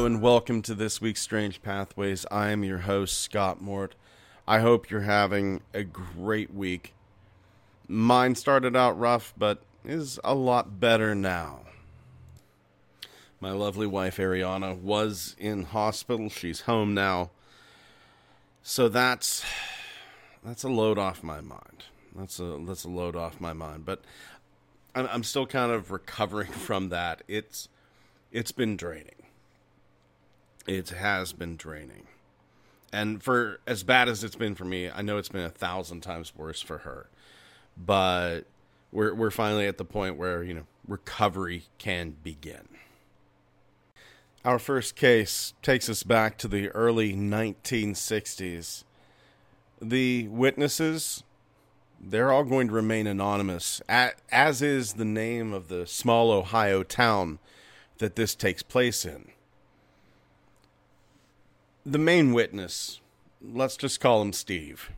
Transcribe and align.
Hello 0.00 0.06
and 0.06 0.22
welcome 0.22 0.62
to 0.62 0.74
this 0.74 1.02
week's 1.02 1.20
Strange 1.20 1.60
Pathways. 1.60 2.24
I 2.30 2.48
am 2.52 2.64
your 2.64 2.78
host, 2.78 3.18
Scott 3.18 3.60
Mort. 3.60 3.94
I 4.48 4.60
hope 4.60 4.88
you're 4.88 5.02
having 5.02 5.60
a 5.74 5.84
great 5.84 6.54
week. 6.54 6.94
Mine 7.86 8.34
started 8.34 8.74
out 8.74 8.98
rough, 8.98 9.34
but 9.36 9.60
is 9.84 10.18
a 10.24 10.34
lot 10.34 10.80
better 10.80 11.14
now. 11.14 11.66
My 13.40 13.50
lovely 13.50 13.86
wife, 13.86 14.16
Ariana, 14.16 14.74
was 14.74 15.36
in 15.38 15.64
hospital. 15.64 16.30
She's 16.30 16.62
home 16.62 16.94
now. 16.94 17.28
So 18.62 18.88
that's 18.88 19.44
that's 20.42 20.64
a 20.64 20.70
load 20.70 20.96
off 20.96 21.22
my 21.22 21.42
mind. 21.42 21.84
That's 22.16 22.40
a 22.40 22.58
that's 22.66 22.84
a 22.84 22.88
load 22.88 23.16
off 23.16 23.38
my 23.38 23.52
mind. 23.52 23.84
But 23.84 24.00
I'm, 24.94 25.06
I'm 25.12 25.24
still 25.24 25.44
kind 25.46 25.70
of 25.70 25.90
recovering 25.90 26.52
from 26.52 26.88
that. 26.88 27.20
It's 27.28 27.68
it's 28.32 28.50
been 28.50 28.78
draining. 28.78 29.19
It 30.66 30.90
has 30.90 31.32
been 31.32 31.56
draining. 31.56 32.06
And 32.92 33.22
for 33.22 33.60
as 33.66 33.82
bad 33.82 34.08
as 34.08 34.24
it's 34.24 34.36
been 34.36 34.54
for 34.54 34.64
me, 34.64 34.90
I 34.90 35.02
know 35.02 35.18
it's 35.18 35.28
been 35.28 35.44
a 35.44 35.50
thousand 35.50 36.00
times 36.00 36.32
worse 36.36 36.60
for 36.60 36.78
her. 36.78 37.06
But 37.76 38.40
we're 38.92 39.14
we're 39.14 39.30
finally 39.30 39.66
at 39.66 39.78
the 39.78 39.84
point 39.84 40.16
where, 40.16 40.42
you 40.42 40.54
know, 40.54 40.66
recovery 40.86 41.64
can 41.78 42.16
begin. 42.22 42.68
Our 44.44 44.58
first 44.58 44.96
case 44.96 45.52
takes 45.62 45.88
us 45.88 46.02
back 46.02 46.38
to 46.38 46.48
the 46.48 46.70
early 46.70 47.12
1960s. 47.12 48.84
The 49.82 50.28
witnesses, 50.28 51.24
they're 52.00 52.32
all 52.32 52.44
going 52.44 52.68
to 52.68 52.74
remain 52.74 53.06
anonymous, 53.06 53.82
as 53.88 54.62
is 54.62 54.94
the 54.94 55.04
name 55.04 55.52
of 55.52 55.68
the 55.68 55.86
small 55.86 56.30
Ohio 56.30 56.82
town 56.82 57.38
that 57.98 58.16
this 58.16 58.34
takes 58.34 58.62
place 58.62 59.04
in. 59.04 59.28
The 61.84 61.98
main 61.98 62.32
witness, 62.32 63.00
let's 63.42 63.76
just 63.76 64.00
call 64.00 64.20
him 64.22 64.32
Steve. 64.32 64.90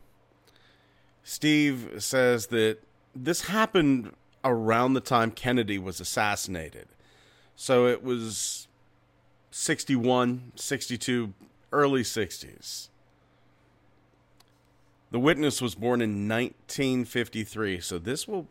Steve 1.23 1.95
says 1.99 2.47
that 2.47 2.79
this 3.15 3.43
happened 3.43 4.11
around 4.43 4.93
the 4.93 4.99
time 4.99 5.31
Kennedy 5.31 5.79
was 5.79 5.99
assassinated. 5.99 6.87
So 7.55 7.87
it 7.87 8.03
was 8.03 8.67
61, 9.51 10.51
62, 10.55 11.33
early 11.71 12.01
60s. 12.01 12.89
The 15.11 15.19
witness 15.19 15.61
was 15.61 15.75
born 15.75 16.01
in 16.01 16.27
1953, 16.27 17.79
so 17.79 17.99
this 17.99 18.27
will 18.27 18.47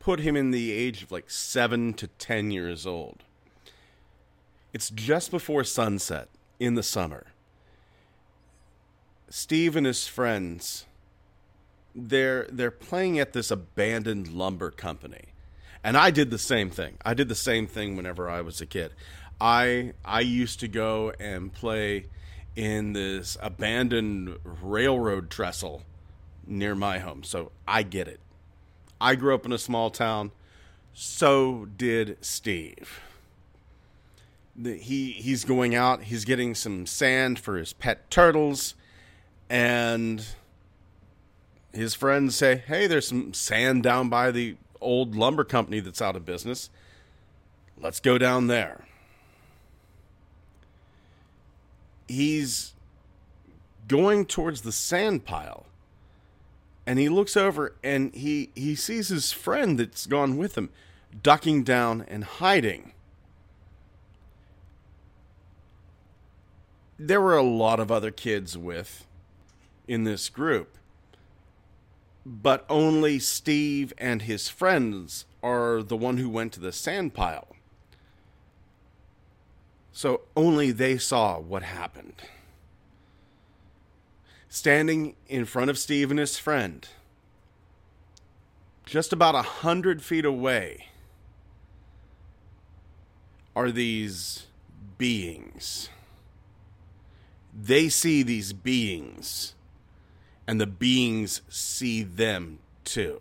put 0.00 0.20
him 0.20 0.34
in 0.34 0.50
the 0.50 0.72
age 0.72 1.04
of 1.04 1.12
like 1.12 1.30
7 1.30 1.94
to 1.94 2.08
10 2.08 2.50
years 2.50 2.86
old. 2.86 3.22
It's 4.72 4.90
just 4.90 5.30
before 5.30 5.62
sunset 5.64 6.28
in 6.58 6.74
the 6.74 6.82
summer. 6.82 7.28
Steve 9.30 9.76
and 9.76 9.86
his 9.86 10.06
friends 10.06 10.84
they're 11.94 12.46
they're 12.50 12.70
playing 12.70 13.18
at 13.18 13.32
this 13.32 13.50
abandoned 13.50 14.28
lumber 14.28 14.70
company. 14.70 15.26
And 15.82 15.96
I 15.96 16.10
did 16.10 16.30
the 16.30 16.38
same 16.38 16.70
thing. 16.70 16.98
I 17.04 17.14
did 17.14 17.28
the 17.28 17.34
same 17.34 17.66
thing 17.66 17.96
whenever 17.96 18.28
I 18.28 18.42
was 18.42 18.60
a 18.60 18.66
kid. 18.66 18.92
I 19.40 19.94
I 20.04 20.20
used 20.20 20.60
to 20.60 20.68
go 20.68 21.12
and 21.18 21.52
play 21.52 22.06
in 22.56 22.92
this 22.92 23.36
abandoned 23.40 24.38
railroad 24.44 25.30
trestle 25.30 25.82
near 26.46 26.74
my 26.74 26.98
home. 26.98 27.22
So 27.22 27.52
I 27.66 27.82
get 27.82 28.08
it. 28.08 28.20
I 29.00 29.14
grew 29.14 29.34
up 29.34 29.46
in 29.46 29.52
a 29.52 29.58
small 29.58 29.90
town. 29.90 30.32
So 30.92 31.66
did 31.76 32.18
Steve. 32.20 33.00
The, 34.54 34.76
he 34.76 35.12
he's 35.12 35.44
going 35.44 35.74
out. 35.74 36.04
He's 36.04 36.24
getting 36.24 36.54
some 36.54 36.84
sand 36.84 37.38
for 37.38 37.56
his 37.56 37.72
pet 37.72 38.10
turtles, 38.10 38.74
and 39.50 40.24
his 41.72 41.94
friends 41.94 42.34
say, 42.34 42.62
"Hey, 42.66 42.86
there's 42.86 43.08
some 43.08 43.34
sand 43.34 43.82
down 43.82 44.08
by 44.08 44.30
the 44.30 44.56
old 44.80 45.14
lumber 45.14 45.44
company 45.44 45.80
that's 45.80 46.00
out 46.00 46.16
of 46.16 46.24
business. 46.24 46.70
Let's 47.76 48.00
go 48.00 48.16
down 48.16 48.46
there." 48.46 48.86
he's 52.10 52.74
going 53.86 54.26
towards 54.26 54.62
the 54.62 54.72
sand 54.72 55.24
pile 55.24 55.66
and 56.86 56.98
he 56.98 57.08
looks 57.08 57.36
over 57.36 57.74
and 57.82 58.12
he 58.14 58.50
he 58.54 58.74
sees 58.74 59.08
his 59.08 59.32
friend 59.32 59.78
that's 59.78 60.06
gone 60.06 60.36
with 60.36 60.58
him 60.58 60.68
ducking 61.22 61.62
down 61.62 62.04
and 62.08 62.24
hiding 62.24 62.92
there 66.98 67.20
were 67.20 67.36
a 67.36 67.42
lot 67.42 67.80
of 67.80 67.90
other 67.90 68.10
kids 68.10 68.58
with 68.58 69.06
in 69.90 70.04
this 70.04 70.28
group 70.28 70.76
but 72.24 72.64
only 72.68 73.18
Steve 73.18 73.92
and 73.98 74.22
his 74.22 74.48
friends 74.48 75.24
are 75.42 75.82
the 75.82 75.96
one 75.96 76.18
who 76.18 76.28
went 76.28 76.52
to 76.52 76.60
the 76.60 76.72
sand 76.72 77.14
pile 77.14 77.48
so 79.92 80.22
only 80.36 80.70
they 80.70 80.96
saw 80.96 81.38
what 81.38 81.62
happened. 81.62 82.22
Standing 84.48 85.14
in 85.28 85.44
front 85.44 85.68
of 85.68 85.78
Steve 85.78 86.10
and 86.10 86.18
his 86.18 86.38
friend, 86.38 86.88
just 88.86 89.12
about 89.12 89.34
a 89.34 89.42
hundred 89.42 90.02
feet 90.02 90.24
away, 90.24 90.86
are 93.54 93.70
these 93.70 94.46
beings. 94.96 95.88
They 97.52 97.88
see 97.88 98.22
these 98.22 98.52
beings, 98.52 99.54
and 100.50 100.60
the 100.60 100.66
beings 100.66 101.42
see 101.48 102.02
them 102.02 102.58
too. 102.82 103.20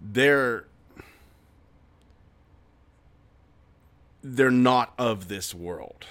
They're 0.00 0.64
they're 4.22 4.52
not 4.52 4.94
of 4.96 5.26
this 5.26 5.52
world. 5.52 6.06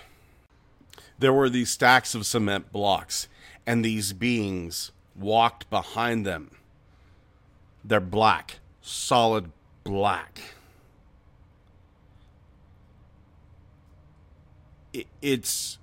There 1.17 1.31
were 1.31 1.50
these 1.50 1.69
stacks 1.69 2.13
of 2.13 2.25
cement 2.25 2.73
blocks, 2.73 3.29
and 3.66 3.85
these 3.85 4.11
beings 4.11 4.91
walked 5.16 5.69
behind 5.69 6.25
them. 6.25 6.51
They're 7.81 8.01
black, 8.01 8.59
solid 8.81 9.53
black. 9.85 10.41
It's 15.22 15.78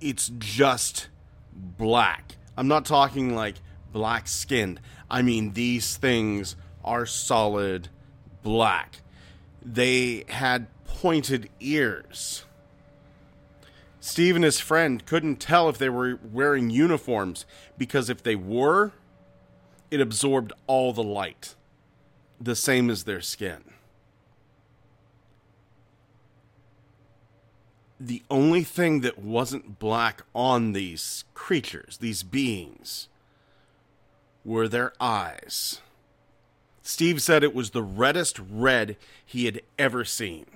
it's 0.00 0.30
just 0.38 1.08
black. 1.52 2.36
I'm 2.56 2.68
not 2.68 2.84
talking 2.84 3.34
like 3.34 3.56
black 3.92 4.28
skinned. 4.28 4.80
I 5.10 5.22
mean 5.22 5.52
these 5.52 5.96
things 5.96 6.56
are 6.84 7.06
solid 7.06 7.88
black 8.42 9.00
they 9.74 10.24
had 10.28 10.66
pointed 10.84 11.48
ears. 11.60 12.44
Steve 14.00 14.36
and 14.36 14.44
his 14.44 14.60
friend 14.60 15.04
couldn't 15.04 15.36
tell 15.36 15.68
if 15.68 15.76
they 15.76 15.88
were 15.88 16.18
wearing 16.32 16.70
uniforms 16.70 17.44
because 17.76 18.08
if 18.08 18.22
they 18.22 18.36
were, 18.36 18.92
it 19.90 20.00
absorbed 20.00 20.52
all 20.66 20.92
the 20.92 21.02
light, 21.02 21.54
the 22.40 22.56
same 22.56 22.88
as 22.88 23.04
their 23.04 23.20
skin. 23.20 23.64
The 28.00 28.22
only 28.30 28.62
thing 28.62 29.00
that 29.00 29.18
wasn't 29.18 29.78
black 29.78 30.22
on 30.34 30.72
these 30.72 31.24
creatures, 31.34 31.98
these 31.98 32.22
beings, 32.22 33.08
were 34.44 34.68
their 34.68 34.92
eyes. 35.00 35.80
Steve 36.82 37.20
said 37.20 37.42
it 37.42 37.54
was 37.54 37.70
the 37.70 37.82
reddest 37.82 38.40
red 38.50 38.96
he 39.26 39.44
had 39.44 39.60
ever 39.78 40.04
seen. 40.04 40.46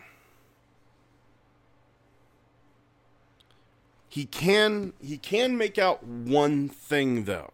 He 4.08 4.26
can 4.26 4.92
he 5.02 5.16
can 5.16 5.56
make 5.56 5.78
out 5.78 6.04
one 6.04 6.68
thing 6.68 7.24
though. 7.24 7.50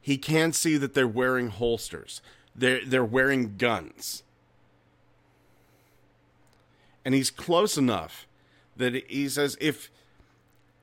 He 0.00 0.18
can 0.18 0.52
see 0.52 0.76
that 0.76 0.94
they're 0.94 1.06
wearing 1.06 1.48
holsters. 1.48 2.20
They're 2.54 2.84
they're 2.84 3.04
wearing 3.04 3.56
guns. 3.56 4.24
And 7.04 7.14
he's 7.14 7.30
close 7.30 7.76
enough 7.76 8.26
that 8.76 8.94
he 8.94 9.28
says 9.28 9.56
if 9.60 9.90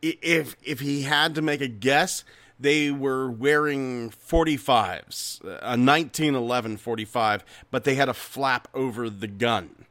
if 0.01 0.56
if 0.63 0.80
he 0.80 1.04
had 1.04 1.36
to 1.36 1.42
make 1.42 1.62
a 1.62 1.68
guess, 1.68 2.24
they 2.60 2.92
were 2.92 3.30
wearing 3.30 4.10
45s, 4.10 5.42
a 5.44 5.77
1911 5.77 6.77
45, 6.77 7.45
but 7.71 7.83
they 7.83 7.95
had 7.95 8.10
a 8.10 8.13
flap 8.13 8.68
over 8.74 9.10
the 9.10 9.27
gun. 9.27 9.86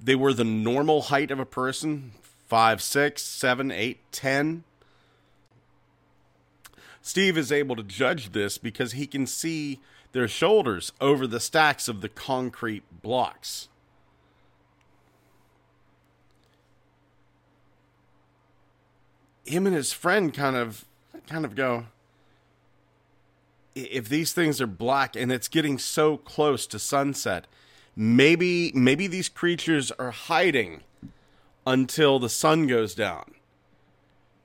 They 0.00 0.14
were 0.14 0.32
the 0.32 0.44
normal 0.44 1.02
height 1.02 1.30
of 1.30 1.40
a 1.40 1.46
person 1.46 2.12
five, 2.46 2.80
six, 2.80 3.22
seven, 3.22 3.70
eight, 3.70 3.98
ten. 4.10 4.64
Steve 7.02 7.36
is 7.36 7.52
able 7.52 7.76
to 7.76 7.82
judge 7.82 8.32
this 8.32 8.58
because 8.58 8.92
he 8.92 9.06
can 9.06 9.26
see 9.26 9.80
their 10.12 10.28
shoulders 10.28 10.92
over 11.00 11.26
the 11.26 11.40
stacks 11.40 11.88
of 11.88 12.00
the 12.00 12.08
concrete 12.08 12.84
blocks. 13.02 13.68
Him 19.44 19.66
and 19.66 19.74
his 19.74 19.92
friend 19.92 20.32
kind 20.32 20.56
of 20.56 20.84
kind 21.26 21.44
of 21.44 21.54
go 21.54 21.86
if 23.84 24.08
these 24.08 24.32
things 24.32 24.60
are 24.60 24.66
black 24.66 25.14
and 25.16 25.30
it's 25.30 25.48
getting 25.48 25.78
so 25.78 26.16
close 26.16 26.66
to 26.66 26.78
sunset, 26.78 27.46
maybe 27.94 28.72
maybe 28.74 29.06
these 29.06 29.28
creatures 29.28 29.92
are 29.92 30.10
hiding 30.10 30.82
until 31.66 32.18
the 32.18 32.28
sun 32.28 32.66
goes 32.66 32.94
down 32.94 33.34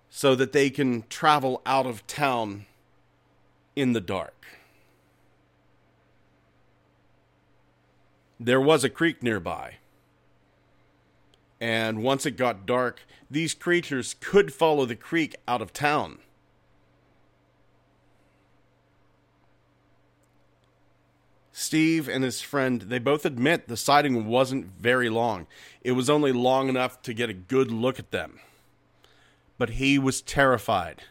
so 0.10 0.36
that 0.36 0.52
they 0.52 0.70
can 0.70 1.04
travel 1.10 1.62
out 1.66 1.86
of 1.86 2.06
town 2.06 2.66
in 3.76 3.94
the 3.94 4.02
dark. 4.02 4.46
There 8.44 8.60
was 8.60 8.84
a 8.84 8.90
creek 8.90 9.24
nearby. 9.24 9.76
And 11.62 12.04
once 12.04 12.26
it 12.26 12.36
got 12.36 12.66
dark, 12.66 13.04
these 13.32 13.54
creatures 13.54 14.18
could 14.20 14.54
follow 14.54 14.86
the 14.86 14.98
creek 14.98 15.38
out 15.48 15.62
of 15.62 15.72
town. 15.72 16.18
Steve 21.54 22.10
and 22.10 22.22
his 22.26 22.42
friend, 22.42 22.82
they 22.82 23.00
both 23.00 23.26
admit 23.26 23.70
the 23.70 23.78
sighting 23.78 24.26
wasn't 24.26 24.66
very 24.78 25.08
long. 25.08 25.48
It 25.82 25.94
was 25.94 26.10
only 26.10 26.34
long 26.34 26.68
enough 26.68 27.02
to 27.04 27.14
get 27.14 27.30
a 27.30 27.34
good 27.34 27.72
look 27.72 27.98
at 27.98 28.12
them. 28.12 28.42
But 29.58 29.70
he 29.72 29.98
was 29.98 30.22
terrified. 30.22 31.04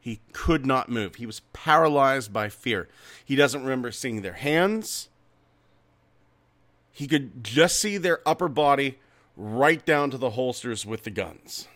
He 0.00 0.18
could 0.32 0.66
not 0.66 0.88
move. 0.88 1.16
He 1.16 1.26
was 1.26 1.42
paralyzed 1.52 2.32
by 2.32 2.48
fear. 2.48 2.88
He 3.24 3.36
doesn't 3.36 3.62
remember 3.62 3.92
seeing 3.92 4.22
their 4.22 4.32
hands. 4.32 5.08
He 6.94 7.08
could 7.08 7.42
just 7.42 7.80
see 7.80 7.98
their 7.98 8.20
upper 8.24 8.48
body 8.48 8.98
right 9.36 9.84
down 9.84 10.12
to 10.12 10.16
the 10.16 10.30
holsters 10.30 10.86
with 10.86 11.02
the 11.02 11.10
guns. 11.10 11.66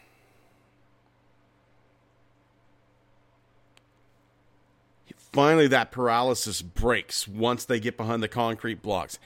Finally, 5.33 5.67
that 5.67 5.91
paralysis 5.91 6.63
breaks 6.63 7.27
once 7.29 7.65
they 7.65 7.81
get 7.81 7.97
behind 7.97 8.23
the 8.23 8.29
concrete 8.29 8.81
blocks. 8.81 9.19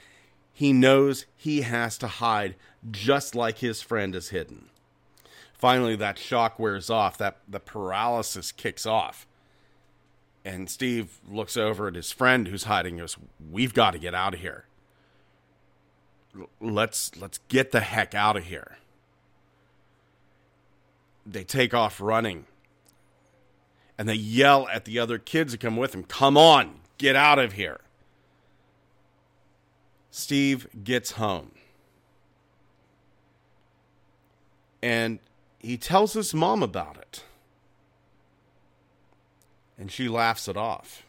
He 0.51 0.73
knows 0.73 1.27
he 1.35 1.61
has 1.61 1.97
to 1.99 2.07
hide 2.07 2.55
just 2.91 3.35
like 3.35 3.59
his 3.59 3.81
friend 3.83 4.15
is 4.15 4.29
hidden. 4.29 4.69
Finally, 5.53 5.95
that 5.95 6.17
shock 6.17 6.57
wears 6.59 6.89
off, 6.89 7.17
that 7.19 7.37
the 7.47 7.59
paralysis 7.59 8.51
kicks 8.51 8.85
off. 8.85 9.27
And 10.43 10.69
Steve 10.69 11.19
looks 11.29 11.55
over 11.55 11.87
at 11.87 11.95
his 11.95 12.11
friend 12.11 12.47
who's 12.47 12.65
hiding 12.65 12.93
and 12.93 13.01
goes, 13.01 13.17
We've 13.51 13.73
got 13.73 13.91
to 13.91 13.99
get 13.99 14.13
out 14.13 14.33
of 14.33 14.41
here. 14.41 14.65
Let's 16.59 17.15
let's 17.15 17.39
get 17.47 17.71
the 17.71 17.81
heck 17.81 18.15
out 18.15 18.37
of 18.37 18.45
here. 18.45 18.77
They 21.25 21.43
take 21.43 21.73
off 21.73 22.01
running 22.01 22.45
and 23.97 24.09
they 24.09 24.15
yell 24.15 24.67
at 24.69 24.85
the 24.85 24.99
other 24.99 25.17
kids 25.17 25.51
that 25.51 25.61
come 25.61 25.77
with 25.77 25.91
them, 25.91 26.03
Come 26.03 26.37
on, 26.37 26.79
get 26.97 27.15
out 27.15 27.39
of 27.39 27.53
here. 27.53 27.79
Steve 30.09 30.67
gets 30.83 31.11
home. 31.11 31.51
And 34.81 35.19
he 35.59 35.77
tells 35.77 36.13
his 36.13 36.33
mom 36.33 36.61
about 36.61 36.97
it. 36.97 37.23
And 39.77 39.91
she 39.91 40.07
laughs 40.07 40.47
it 40.47 40.57
off. 40.57 41.03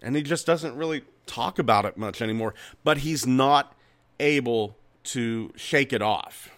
And 0.00 0.16
he 0.16 0.22
just 0.22 0.46
doesn't 0.46 0.74
really 0.74 1.04
talk 1.26 1.58
about 1.58 1.84
it 1.84 1.96
much 1.96 2.20
anymore, 2.22 2.54
but 2.84 2.98
he's 2.98 3.26
not 3.26 3.74
able 4.20 4.76
to 5.04 5.52
shake 5.56 5.92
it 5.92 6.02
off. 6.02 6.50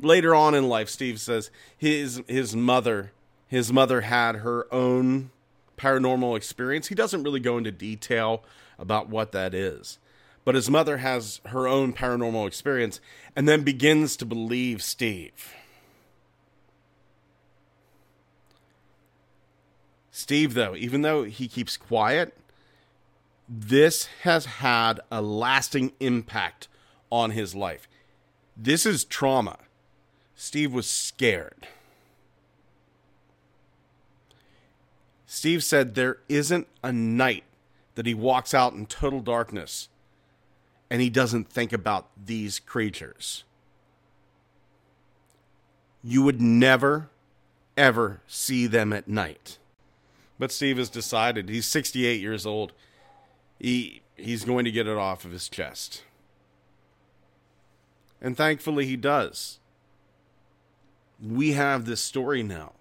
later 0.00 0.34
on 0.34 0.54
in 0.54 0.68
life, 0.68 0.88
Steve 0.88 1.20
says 1.20 1.50
his 1.76 2.22
his 2.26 2.54
mother 2.54 3.12
his 3.48 3.72
mother 3.72 4.02
had 4.02 4.36
her 4.36 4.72
own 4.72 5.30
paranormal 5.78 6.36
experience. 6.36 6.88
He 6.88 6.94
doesn't 6.94 7.22
really 7.22 7.40
go 7.40 7.58
into 7.58 7.70
detail 7.70 8.42
about 8.78 9.08
what 9.08 9.32
that 9.32 9.54
is. 9.54 9.98
But 10.44 10.56
his 10.56 10.68
mother 10.68 10.98
has 10.98 11.40
her 11.46 11.68
own 11.68 11.92
paranormal 11.92 12.46
experience 12.46 13.00
and 13.36 13.48
then 13.48 13.62
begins 13.62 14.16
to 14.16 14.26
believe 14.26 14.82
Steve. 14.82 15.54
Steve, 20.16 20.54
though, 20.54 20.74
even 20.74 21.02
though 21.02 21.24
he 21.24 21.46
keeps 21.46 21.76
quiet, 21.76 22.34
this 23.46 24.06
has 24.22 24.46
had 24.46 24.98
a 25.12 25.20
lasting 25.20 25.92
impact 26.00 26.68
on 27.12 27.32
his 27.32 27.54
life. 27.54 27.86
This 28.56 28.86
is 28.86 29.04
trauma. 29.04 29.58
Steve 30.34 30.72
was 30.72 30.88
scared. 30.88 31.68
Steve 35.26 35.62
said 35.62 35.94
there 35.94 36.16
isn't 36.30 36.66
a 36.82 36.94
night 36.94 37.44
that 37.94 38.06
he 38.06 38.14
walks 38.14 38.54
out 38.54 38.72
in 38.72 38.86
total 38.86 39.20
darkness 39.20 39.90
and 40.88 41.02
he 41.02 41.10
doesn't 41.10 41.50
think 41.50 41.74
about 41.74 42.08
these 42.16 42.58
creatures. 42.58 43.44
You 46.02 46.22
would 46.22 46.40
never, 46.40 47.10
ever 47.76 48.22
see 48.26 48.66
them 48.66 48.94
at 48.94 49.08
night. 49.08 49.58
But 50.38 50.52
Steve 50.52 50.78
has 50.78 50.90
decided 50.90 51.48
he's 51.48 51.66
68 51.66 52.20
years 52.20 52.44
old. 52.44 52.72
He, 53.58 54.02
he's 54.16 54.44
going 54.44 54.64
to 54.64 54.70
get 54.70 54.86
it 54.86 54.96
off 54.96 55.24
of 55.24 55.32
his 55.32 55.48
chest. 55.48 56.02
And 58.20 58.36
thankfully, 58.36 58.86
he 58.86 58.96
does 58.96 59.58
we 61.22 61.52
have 61.52 61.84
this 61.84 62.00
story 62.00 62.42
now. 62.42 62.72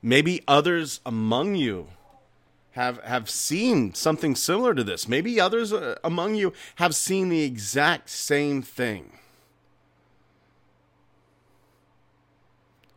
Maybe 0.00 0.42
others 0.48 1.00
among 1.06 1.54
you 1.54 1.88
have 2.72 2.98
have 3.02 3.28
seen 3.28 3.94
something 3.94 4.34
similar 4.34 4.74
to 4.74 4.82
this. 4.82 5.06
Maybe 5.08 5.40
others 5.40 5.72
uh, 5.72 5.96
among 6.02 6.34
you 6.34 6.52
have 6.76 6.94
seen 6.94 7.28
the 7.28 7.42
exact 7.42 8.08
same 8.08 8.62
thing. 8.62 9.12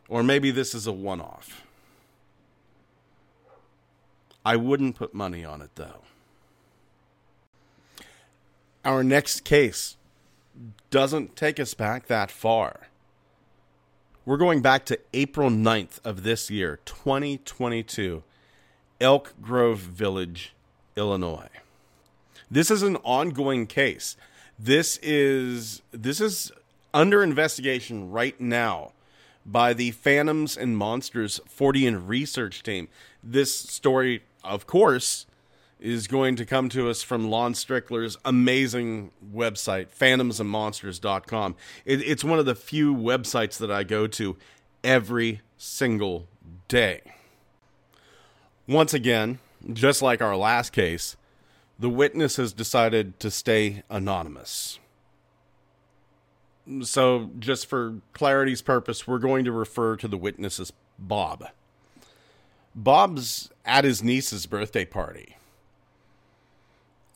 Or 0.08 0.22
maybe 0.22 0.50
this 0.50 0.74
is 0.74 0.86
a 0.86 0.92
one-off. 0.92 1.65
I 4.46 4.54
wouldn't 4.54 4.94
put 4.94 5.12
money 5.12 5.44
on 5.44 5.60
it 5.60 5.70
though. 5.74 6.02
Our 8.84 9.02
next 9.02 9.42
case 9.42 9.96
doesn't 10.88 11.34
take 11.34 11.58
us 11.58 11.74
back 11.74 12.06
that 12.06 12.30
far. 12.30 12.86
We're 14.24 14.36
going 14.36 14.62
back 14.62 14.84
to 14.84 15.00
April 15.12 15.50
9th 15.50 15.98
of 16.04 16.22
this 16.22 16.48
year, 16.48 16.78
2022, 16.84 18.22
Elk 19.00 19.34
Grove 19.42 19.80
Village, 19.80 20.54
Illinois. 20.94 21.48
This 22.48 22.70
is 22.70 22.84
an 22.84 22.98
ongoing 22.98 23.66
case. 23.66 24.16
This 24.56 25.00
is 25.02 25.82
this 25.90 26.20
is 26.20 26.52
under 26.94 27.20
investigation 27.24 28.12
right 28.12 28.40
now 28.40 28.92
by 29.44 29.72
the 29.72 29.90
Phantoms 29.90 30.56
and 30.56 30.78
Monsters 30.78 31.40
Fortean 31.48 32.06
research 32.06 32.62
team. 32.62 32.86
This 33.24 33.58
story, 33.58 34.22
of 34.46 34.66
course, 34.66 35.26
is 35.78 36.06
going 36.06 36.36
to 36.36 36.46
come 36.46 36.68
to 36.70 36.88
us 36.88 37.02
from 37.02 37.28
Lon 37.28 37.52
Strickler's 37.52 38.16
amazing 38.24 39.10
website, 39.34 39.88
phantomsandmonsters.com. 39.88 41.54
It, 41.84 42.00
it's 42.02 42.24
one 42.24 42.38
of 42.38 42.46
the 42.46 42.54
few 42.54 42.94
websites 42.94 43.58
that 43.58 43.70
I 43.70 43.84
go 43.84 44.06
to 44.06 44.36
every 44.82 45.42
single 45.58 46.28
day. 46.68 47.02
Once 48.66 48.94
again, 48.94 49.38
just 49.72 50.02
like 50.02 50.22
our 50.22 50.36
last 50.36 50.70
case, 50.70 51.16
the 51.78 51.90
witness 51.90 52.36
has 52.36 52.52
decided 52.52 53.20
to 53.20 53.30
stay 53.30 53.82
anonymous. 53.90 54.78
So, 56.82 57.30
just 57.38 57.66
for 57.66 58.00
clarity's 58.12 58.60
purpose, 58.60 59.06
we're 59.06 59.20
going 59.20 59.44
to 59.44 59.52
refer 59.52 59.94
to 59.96 60.08
the 60.08 60.16
witness 60.16 60.58
as 60.58 60.72
Bob. 60.98 61.46
Bob's 62.76 63.50
at 63.64 63.84
his 63.84 64.02
niece's 64.02 64.46
birthday 64.46 64.84
party 64.84 65.36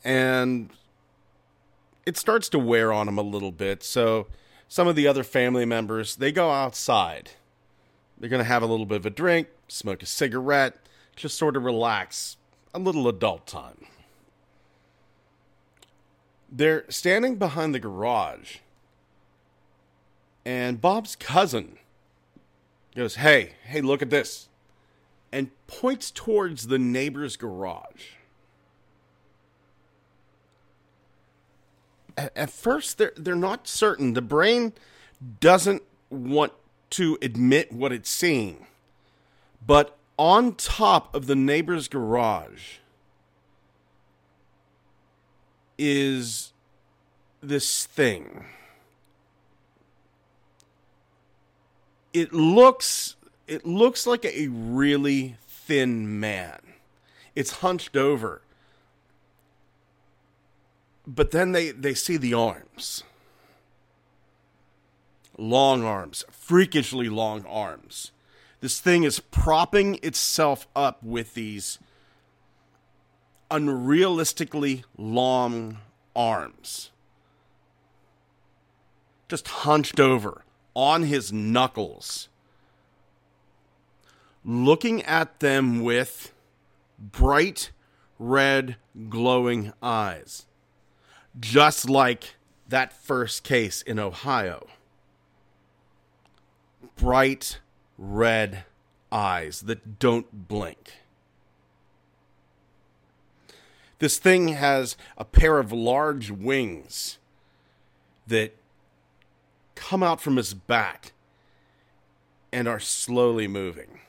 and 0.03 0.69
it 2.05 2.17
starts 2.17 2.49
to 2.49 2.59
wear 2.59 2.91
on 2.91 3.07
him 3.07 3.17
a 3.17 3.21
little 3.21 3.51
bit. 3.51 3.83
So 3.83 4.27
some 4.67 4.87
of 4.87 4.95
the 4.95 5.07
other 5.07 5.23
family 5.23 5.65
members, 5.65 6.15
they 6.15 6.31
go 6.31 6.49
outside. 6.51 7.31
They're 8.19 8.29
going 8.29 8.43
to 8.43 8.47
have 8.47 8.63
a 8.63 8.67
little 8.67 8.85
bit 8.85 8.97
of 8.97 9.05
a 9.05 9.11
drink, 9.11 9.47
smoke 9.67 10.01
a 10.03 10.05
cigarette, 10.05 10.77
just 11.15 11.37
sort 11.37 11.55
of 11.55 11.63
relax, 11.63 12.37
a 12.73 12.79
little 12.79 13.07
adult 13.07 13.45
time. 13.47 13.85
They're 16.51 16.85
standing 16.89 17.35
behind 17.37 17.73
the 17.73 17.79
garage 17.79 18.57
And 20.45 20.81
Bob's 20.81 21.15
cousin 21.15 21.77
goes, 22.95 23.15
Hey, 23.15 23.53
hey, 23.63 23.81
look 23.81 24.01
at 24.01 24.09
this. 24.09 24.49
And 25.31 25.49
points 25.67 26.11
towards 26.11 26.67
the 26.67 26.79
neighbor's 26.79 27.37
garage. 27.37 28.15
At, 32.17 32.35
at 32.35 32.49
first, 32.49 32.97
they're, 32.97 33.13
they're 33.15 33.35
not 33.35 33.67
certain. 33.67 34.13
The 34.13 34.21
brain 34.21 34.73
doesn't 35.39 35.83
want 36.09 36.53
to 36.91 37.17
admit 37.21 37.71
what 37.71 37.91
it's 37.91 38.09
seeing. 38.09 38.67
But 39.65 39.97
on 40.17 40.55
top 40.55 41.15
of 41.15 41.27
the 41.27 41.35
neighbor's 41.35 41.87
garage 41.87 42.77
is 45.77 46.53
this 47.41 47.85
thing. 47.85 48.45
It 52.13 52.33
looks 52.33 53.15
it 53.51 53.65
looks 53.65 54.07
like 54.07 54.23
a 54.23 54.47
really 54.47 55.35
thin 55.45 56.21
man. 56.21 56.61
It's 57.35 57.57
hunched 57.57 57.97
over. 57.97 58.41
But 61.05 61.31
then 61.31 61.51
they, 61.51 61.71
they 61.71 61.93
see 61.93 62.15
the 62.15 62.33
arms. 62.33 63.03
Long 65.37 65.83
arms, 65.83 66.23
freakishly 66.31 67.09
long 67.09 67.45
arms. 67.45 68.13
This 68.61 68.79
thing 68.79 69.03
is 69.03 69.19
propping 69.19 69.99
itself 70.01 70.65
up 70.73 71.03
with 71.03 71.33
these 71.33 71.77
unrealistically 73.49 74.85
long 74.97 75.79
arms. 76.15 76.91
Just 79.27 79.49
hunched 79.49 79.99
over 79.99 80.45
on 80.73 81.03
his 81.03 81.33
knuckles. 81.33 82.29
Looking 84.43 85.03
at 85.03 85.39
them 85.39 85.81
with 85.83 86.33
bright 86.99 87.71
red 88.17 88.77
glowing 89.09 89.73
eyes. 89.81 90.45
Just 91.39 91.89
like 91.89 92.35
that 92.67 92.93
first 92.93 93.43
case 93.43 93.81
in 93.81 93.99
Ohio. 93.99 94.67
Bright 96.95 97.59
red 97.97 98.65
eyes 99.11 99.61
that 99.61 99.99
don't 99.99 100.47
blink. 100.47 100.93
This 103.99 104.17
thing 104.17 104.47
has 104.49 104.97
a 105.17 105.25
pair 105.25 105.59
of 105.59 105.71
large 105.71 106.31
wings 106.31 107.19
that 108.25 108.55
come 109.75 110.01
out 110.01 110.19
from 110.19 110.37
his 110.37 110.55
back 110.55 111.13
and 112.51 112.67
are 112.67 112.79
slowly 112.79 113.47
moving. 113.47 113.99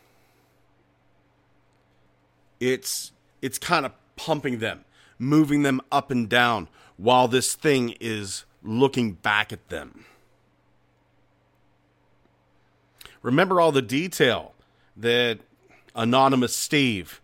It's 2.62 3.10
it's 3.42 3.58
kind 3.58 3.84
of 3.84 3.90
pumping 4.14 4.60
them, 4.60 4.84
moving 5.18 5.62
them 5.62 5.80
up 5.90 6.12
and 6.12 6.28
down 6.28 6.68
while 6.96 7.26
this 7.26 7.56
thing 7.56 7.96
is 7.98 8.44
looking 8.62 9.14
back 9.14 9.52
at 9.52 9.68
them. 9.68 10.04
Remember 13.20 13.60
all 13.60 13.72
the 13.72 13.82
detail 13.82 14.54
that 14.96 15.40
anonymous 15.96 16.54
Steve 16.54 17.20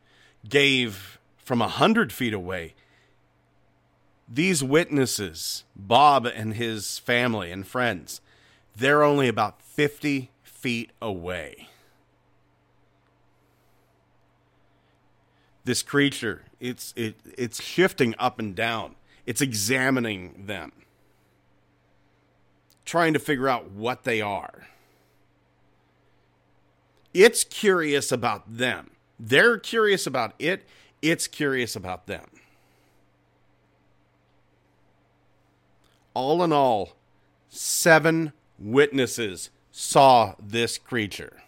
gave 0.49 1.21
from 1.37 1.63
a 1.63 1.69
hundred 1.69 2.13
feet 2.13 2.35
away. 2.35 2.75
These 4.29 4.65
witnesses, 4.65 5.63
Bob 5.77 6.27
and 6.27 6.55
his 6.55 6.99
family 6.99 7.53
and 7.53 7.65
friends, 7.65 8.21
they're 8.77 9.05
only 9.05 9.29
about 9.29 9.63
50 9.63 10.33
feet 10.43 10.91
away. 11.01 11.69
This 15.69 15.83
creature, 15.83 16.45
it's 16.61 16.95
it 16.97 17.17
it's 17.37 17.63
shifting 17.63 18.15
up 18.19 18.39
and 18.39 18.57
down. 18.57 18.95
It's 19.27 19.43
examining 19.43 20.47
them. 20.47 20.73
Trying 22.87 23.13
to 23.13 23.19
figure 23.19 23.51
out 23.51 23.71
what 23.73 24.05
they 24.05 24.23
are. 24.23 24.67
It's 27.13 27.45
curious 27.45 28.11
about 28.11 28.57
them. 28.57 28.93
They're 29.21 29.59
curious 29.59 30.07
about 30.07 30.33
it. 30.39 30.67
It's 31.03 31.27
curious 31.27 31.77
about 31.77 32.07
them. 32.07 32.31
All 36.15 36.43
in 36.43 36.51
all, 36.51 36.97
seven 37.51 38.33
witnesses 38.59 39.51
saw 39.71 40.35
this 40.43 40.79
creature. 40.79 41.43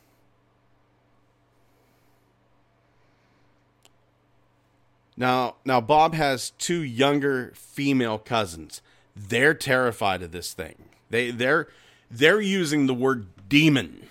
Now, 5.20 5.56
now 5.66 5.82
Bob 5.82 6.14
has 6.14 6.52
two 6.52 6.82
younger 6.82 7.52
female 7.54 8.16
cousins. 8.18 8.80
They're 9.14 9.52
terrified 9.52 10.22
of 10.22 10.32
this 10.32 10.54
thing. 10.54 10.76
They 11.10 11.30
they're 11.30 11.68
they're 12.10 12.40
using 12.40 12.86
the 12.86 12.94
word 12.94 13.26
demon 13.46 14.06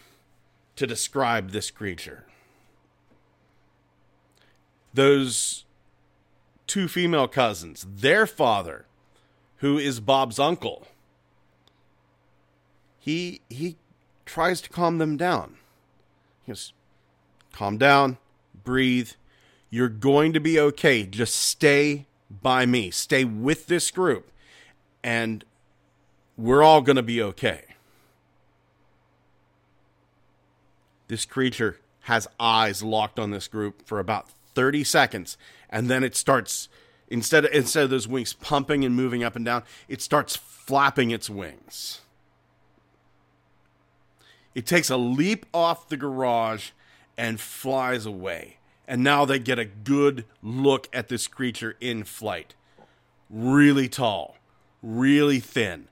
to 0.75 0.85
describe 0.85 1.49
this 1.49 1.71
creature. 1.71 2.25
Those 4.93 5.65
two 6.67 6.87
female 6.87 7.27
cousins, 7.27 7.87
their 7.89 8.27
father, 8.27 8.85
who 9.57 9.79
is 9.79 9.99
Bob's 9.99 10.37
uncle, 10.37 10.89
he 12.99 13.41
he 13.49 13.77
tries 14.27 14.61
to 14.61 14.69
calm 14.69 14.99
them 14.99 15.17
down. 15.17 15.55
He 16.45 16.51
goes, 16.51 16.71
calm 17.51 17.79
down, 17.79 18.19
breathe. 18.63 19.13
You're 19.69 19.89
going 19.89 20.33
to 20.33 20.39
be 20.39 20.59
okay. 20.59 21.03
Just 21.03 21.35
stay 21.35 22.07
by 22.29 22.65
me. 22.65 22.91
Stay 22.91 23.23
with 23.23 23.67
this 23.67 23.91
group. 23.91 24.31
And 25.03 25.43
we're 26.37 26.63
all 26.63 26.81
going 26.81 26.95
to 26.95 27.03
be 27.03 27.21
okay. 27.21 27.69
this 31.09 31.25
creature 31.25 31.79
has 32.01 32.27
eyes 32.39 32.81
locked 32.81 33.19
on 33.19 33.31
this 33.31 33.49
group 33.49 33.85
for 33.85 33.99
about 33.99 34.29
30 34.55 34.85
seconds 34.85 35.37
and 35.69 35.89
then 35.89 36.03
it 36.03 36.15
starts 36.15 36.69
instead 37.09 37.43
of 37.43 37.51
instead 37.51 37.83
of 37.83 37.89
those 37.89 38.07
wings 38.07 38.33
pumping 38.33 38.85
and 38.85 38.95
moving 38.95 39.23
up 39.23 39.35
and 39.35 39.43
down 39.43 39.63
it 39.89 40.01
starts 40.01 40.35
flapping 40.35 41.11
its 41.11 41.29
wings 41.29 42.01
it 44.55 44.65
takes 44.65 44.89
a 44.89 44.97
leap 44.97 45.45
off 45.53 45.89
the 45.89 45.97
garage 45.97 46.69
and 47.17 47.39
flies 47.39 48.05
away 48.05 48.57
and 48.89 49.01
now 49.01 49.23
they 49.23 49.39
get 49.39 49.57
a 49.57 49.63
good 49.65 50.25
look 50.43 50.89
at 50.91 51.07
this 51.07 51.27
creature 51.27 51.77
in 51.79 52.03
flight. 52.03 52.55
Really 53.29 53.87
tall 53.87 54.35
really 54.81 55.39
thin. 55.39 55.87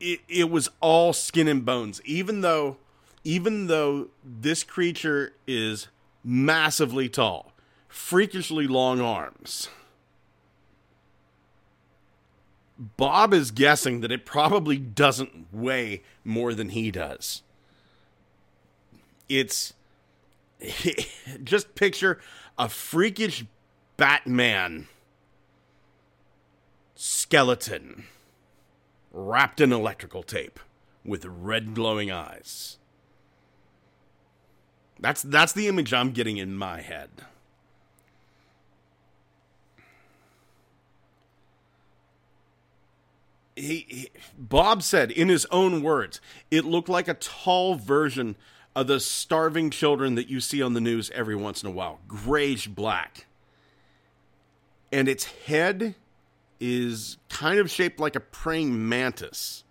It, 0.00 0.20
it 0.28 0.50
was 0.50 0.70
all 0.80 1.12
skin 1.12 1.48
and 1.48 1.64
bones. 1.64 2.00
Even 2.04 2.40
though 2.40 2.76
even 3.24 3.66
though 3.66 4.08
this 4.24 4.62
creature 4.64 5.34
is 5.46 5.88
massively 6.22 7.08
tall, 7.08 7.52
freakishly 7.88 8.66
long 8.66 9.00
arms, 9.00 9.68
Bob 12.78 13.34
is 13.34 13.50
guessing 13.50 14.00
that 14.00 14.12
it 14.12 14.24
probably 14.24 14.78
doesn't 14.78 15.52
weigh 15.52 16.02
more 16.24 16.54
than 16.54 16.70
he 16.70 16.90
does. 16.92 17.42
It's 19.28 19.74
just 21.44 21.74
picture 21.74 22.18
a 22.58 22.68
freakish 22.68 23.44
Batman 23.96 24.88
skeleton 26.94 28.04
wrapped 29.12 29.60
in 29.60 29.72
electrical 29.72 30.22
tape 30.22 30.58
with 31.04 31.24
red 31.24 31.74
glowing 31.74 32.10
eyes. 32.10 32.78
That's 35.00 35.22
that's 35.22 35.52
the 35.52 35.68
image 35.68 35.92
I'm 35.94 36.10
getting 36.10 36.38
in 36.38 36.56
my 36.56 36.80
head. 36.80 37.10
He, 43.54 43.86
he, 43.88 44.10
Bob 44.36 44.84
said 44.84 45.10
in 45.10 45.28
his 45.28 45.44
own 45.46 45.82
words, 45.82 46.20
it 46.48 46.64
looked 46.64 46.88
like 46.88 47.08
a 47.08 47.14
tall 47.14 47.74
version 47.74 48.36
of 48.78 48.86
the 48.86 49.00
starving 49.00 49.70
children 49.70 50.14
that 50.14 50.28
you 50.28 50.38
see 50.38 50.62
on 50.62 50.72
the 50.72 50.80
news 50.80 51.10
every 51.10 51.34
once 51.34 51.64
in 51.64 51.68
a 51.68 51.72
while, 51.72 51.98
grayish 52.06 52.68
black. 52.68 53.26
And 54.92 55.08
its 55.08 55.24
head 55.24 55.96
is 56.60 57.16
kind 57.28 57.58
of 57.58 57.68
shaped 57.68 57.98
like 57.98 58.14
a 58.14 58.20
praying 58.20 58.88
mantis. 58.88 59.64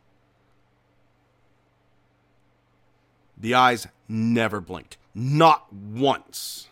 The 3.37 3.53
eyes 3.53 3.87
never 4.09 4.59
blinked. 4.59 4.97
Not 5.15 5.71
once. 5.71 6.67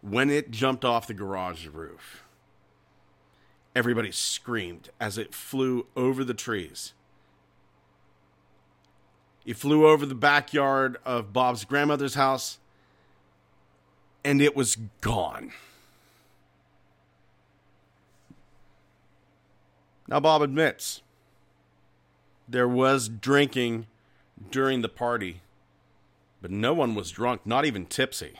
When 0.00 0.30
it 0.30 0.52
jumped 0.52 0.84
off 0.84 1.08
the 1.08 1.14
garage 1.14 1.66
roof, 1.66 2.22
everybody 3.74 4.12
screamed 4.12 4.90
as 5.00 5.18
it 5.18 5.34
flew 5.34 5.86
over 5.96 6.22
the 6.22 6.34
trees. 6.34 6.92
It 9.44 9.56
flew 9.56 9.86
over 9.86 10.06
the 10.06 10.14
backyard 10.14 10.96
of 11.04 11.32
Bob's 11.32 11.64
grandmother's 11.64 12.14
house, 12.14 12.58
and 14.24 14.40
it 14.40 14.54
was 14.54 14.76
gone. 15.00 15.52
Now, 20.06 20.20
Bob 20.20 20.42
admits 20.42 21.00
there 22.48 22.68
was 22.68 23.08
drinking 23.08 23.86
during 24.50 24.82
the 24.82 24.88
party, 24.88 25.40
but 26.40 26.50
no 26.50 26.74
one 26.74 26.94
was 26.94 27.10
drunk, 27.10 27.46
not 27.46 27.64
even 27.64 27.86
tipsy. 27.86 28.34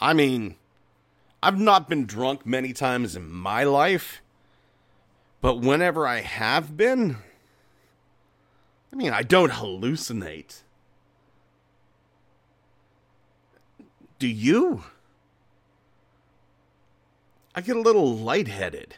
I 0.00 0.12
mean, 0.12 0.56
I've 1.42 1.58
not 1.58 1.88
been 1.88 2.06
drunk 2.06 2.44
many 2.44 2.72
times 2.72 3.16
in 3.16 3.30
my 3.30 3.64
life, 3.64 4.20
but 5.46 5.60
whenever 5.60 6.08
I 6.08 6.22
have 6.22 6.76
been, 6.76 7.18
I 8.92 8.96
mean, 8.96 9.12
I 9.12 9.22
don't 9.22 9.52
hallucinate. 9.52 10.62
Do 14.18 14.26
you? 14.26 14.82
I 17.54 17.60
get 17.60 17.76
a 17.76 17.80
little 17.80 18.16
lightheaded. 18.16 18.96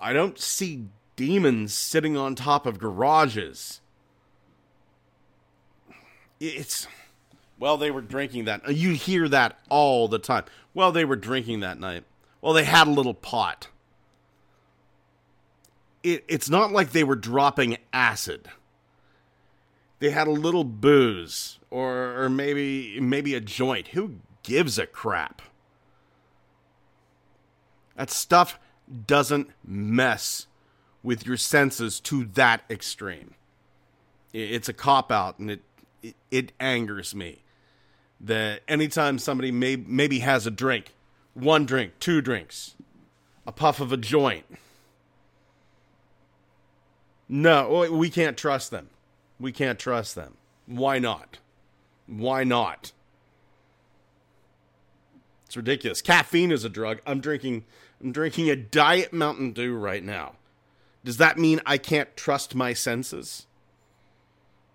I 0.00 0.14
don't 0.14 0.38
see 0.38 0.86
demons 1.14 1.74
sitting 1.74 2.16
on 2.16 2.34
top 2.34 2.64
of 2.64 2.78
garages. 2.78 3.82
It's 6.40 6.86
well, 7.58 7.76
they 7.76 7.90
were 7.90 8.00
drinking 8.00 8.46
that. 8.46 8.66
You 8.74 8.92
hear 8.92 9.28
that 9.28 9.58
all 9.68 10.08
the 10.08 10.18
time. 10.18 10.44
Well, 10.72 10.90
they 10.90 11.04
were 11.04 11.16
drinking 11.16 11.60
that 11.60 11.78
night. 11.78 12.04
Well, 12.40 12.54
they 12.54 12.64
had 12.64 12.88
a 12.88 12.92
little 12.92 13.12
pot. 13.12 13.68
It, 16.02 16.24
it's 16.28 16.50
not 16.50 16.72
like 16.72 16.92
they 16.92 17.04
were 17.04 17.16
dropping 17.16 17.78
acid. 17.92 18.48
They 20.00 20.10
had 20.10 20.26
a 20.26 20.32
little 20.32 20.64
booze, 20.64 21.60
or, 21.70 22.24
or 22.24 22.28
maybe 22.28 22.98
maybe 23.00 23.34
a 23.34 23.40
joint. 23.40 23.88
Who 23.88 24.16
gives 24.42 24.78
a 24.78 24.86
crap? 24.86 25.42
That 27.96 28.10
stuff 28.10 28.58
doesn't 29.06 29.50
mess 29.64 30.46
with 31.02 31.26
your 31.26 31.36
senses 31.36 32.00
to 32.00 32.24
that 32.34 32.62
extreme. 32.68 33.34
It's 34.32 34.68
a 34.68 34.72
cop 34.72 35.12
out, 35.12 35.38
and 35.38 35.50
it, 35.50 35.62
it, 36.02 36.16
it 36.30 36.52
angers 36.58 37.14
me 37.14 37.42
that 38.20 38.62
anytime 38.68 39.18
somebody 39.18 39.50
may, 39.50 39.76
maybe 39.76 40.20
has 40.20 40.46
a 40.46 40.50
drink, 40.50 40.94
one 41.34 41.66
drink, 41.66 41.92
two 41.98 42.20
drinks, 42.20 42.74
a 43.46 43.52
puff 43.52 43.80
of 43.80 43.92
a 43.92 43.96
joint, 43.96 44.46
no, 47.32 47.90
we 47.90 48.10
can't 48.10 48.36
trust 48.36 48.70
them. 48.70 48.90
We 49.40 49.52
can't 49.52 49.78
trust 49.78 50.14
them. 50.14 50.36
Why 50.66 50.98
not? 50.98 51.38
Why 52.06 52.44
not? 52.44 52.92
It's 55.46 55.56
ridiculous. 55.56 56.02
Caffeine 56.02 56.52
is 56.52 56.64
a 56.64 56.68
drug. 56.68 57.00
I'm 57.06 57.20
drinking 57.20 57.64
I'm 58.02 58.12
drinking 58.12 58.50
a 58.50 58.56
diet 58.56 59.12
Mountain 59.12 59.52
Dew 59.52 59.76
right 59.76 60.02
now. 60.02 60.34
Does 61.04 61.16
that 61.16 61.38
mean 61.38 61.60
I 61.64 61.78
can't 61.78 62.16
trust 62.16 62.54
my 62.54 62.72
senses? 62.72 63.46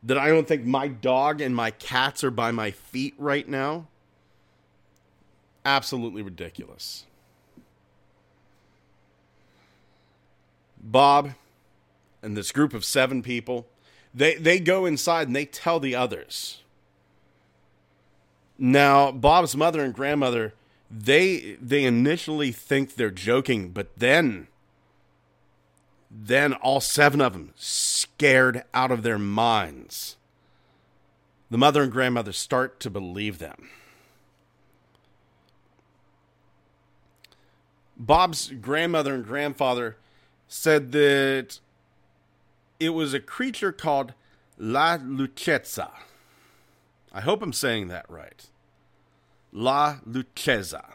that 0.03 0.17
I 0.17 0.29
don't 0.29 0.47
think 0.47 0.65
my 0.65 0.87
dog 0.87 1.41
and 1.41 1.55
my 1.55 1.71
cats 1.71 2.23
are 2.23 2.31
by 2.31 2.51
my 2.51 2.71
feet 2.71 3.13
right 3.17 3.47
now. 3.47 3.87
Absolutely 5.65 6.21
ridiculous. 6.21 7.05
Bob 10.81 11.31
and 12.21 12.35
this 12.35 12.51
group 12.51 12.73
of 12.73 12.83
seven 12.83 13.21
people, 13.21 13.67
they, 14.13 14.35
they 14.35 14.59
go 14.59 14.85
inside 14.85 15.27
and 15.27 15.35
they 15.35 15.45
tell 15.45 15.79
the 15.79 15.95
others. 15.95 16.61
Now, 18.57 19.11
Bob's 19.11 19.55
mother 19.55 19.83
and 19.83 19.93
grandmother, 19.93 20.53
they 20.89 21.57
they 21.61 21.83
initially 21.83 22.51
think 22.51 22.95
they're 22.95 23.11
joking, 23.11 23.69
but 23.69 23.89
then 23.97 24.47
then 26.09 26.53
all 26.53 26.79
seven 26.79 27.21
of 27.21 27.33
them 27.33 27.51
scared 27.55 28.63
out 28.73 28.91
of 28.91 29.03
their 29.03 29.19
minds. 29.19 30.15
The 31.51 31.57
mother 31.57 31.83
and 31.83 31.91
grandmother 31.91 32.31
start 32.31 32.79
to 32.81 32.89
believe 32.89 33.39
them. 33.39 33.69
Bob's 37.97 38.51
grandmother 38.61 39.15
and 39.15 39.25
grandfather 39.25 39.97
said 40.47 40.91
that 40.91 41.59
it 42.79 42.89
was 42.89 43.13
a 43.13 43.19
creature 43.19 43.71
called 43.71 44.13
La 44.57 44.97
Lechuza. 44.97 45.91
I 47.13 47.21
hope 47.21 47.41
I'm 47.41 47.53
saying 47.53 47.87
that 47.87 48.09
right. 48.09 48.45
La 49.51 49.97
Lechuza. 50.07 50.85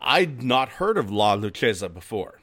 I'd 0.00 0.42
not 0.42 0.68
heard 0.70 0.98
of 0.98 1.10
La 1.10 1.36
Lechuza 1.36 1.92
before. 1.92 2.40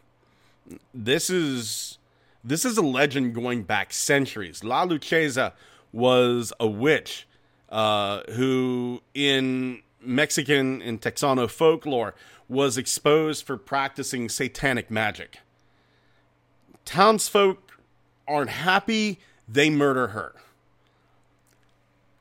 This 0.93 1.29
is 1.29 1.97
this 2.43 2.65
is 2.65 2.77
a 2.77 2.81
legend 2.81 3.35
going 3.35 3.63
back 3.63 3.93
centuries. 3.93 4.63
La 4.63 4.85
Lechuza 4.85 5.53
was 5.91 6.53
a 6.59 6.67
witch 6.67 7.27
uh, 7.69 8.21
who, 8.31 9.01
in 9.13 9.81
Mexican 10.01 10.81
and 10.81 10.99
Texano 11.01 11.49
folklore, 11.49 12.15
was 12.49 12.77
exposed 12.77 13.45
for 13.45 13.57
practicing 13.57 14.27
satanic 14.27 14.89
magic. 14.89 15.39
Townsfolk 16.85 17.79
aren't 18.27 18.49
happy, 18.49 19.19
they 19.47 19.69
murder 19.69 20.07
her. 20.07 20.35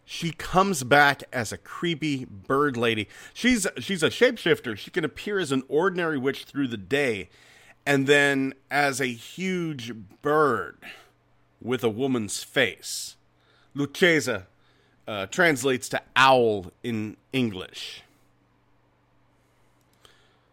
She 0.05 0.33
comes 0.33 0.83
back 0.83 1.23
as 1.33 1.53
a 1.53 1.59
creepy 1.59 2.25
bird 2.25 2.77
lady. 2.77 3.09
She's 3.33 3.67
she's 3.79 4.03
a 4.03 4.11
shapeshifter. 4.11 4.77
She 4.77 4.91
can 4.91 5.05
appear 5.05 5.39
as 5.39 5.53
an 5.53 5.63
ordinary 5.69 6.19
witch 6.19 6.45
through 6.45 6.67
the 6.67 6.77
day 6.77 7.29
and 7.87 8.07
then 8.07 8.55
as 8.71 9.01
a 9.01 9.07
huge 9.07 9.93
bird 10.21 10.79
with 11.63 11.85
a 11.85 11.89
woman's 11.89 12.43
face. 12.43 13.17
Lechuza 13.77 14.45
uh, 15.07 15.27
translates 15.27 15.89
to 15.91 16.03
owl 16.17 16.73
in 16.83 17.17
English. 17.33 18.03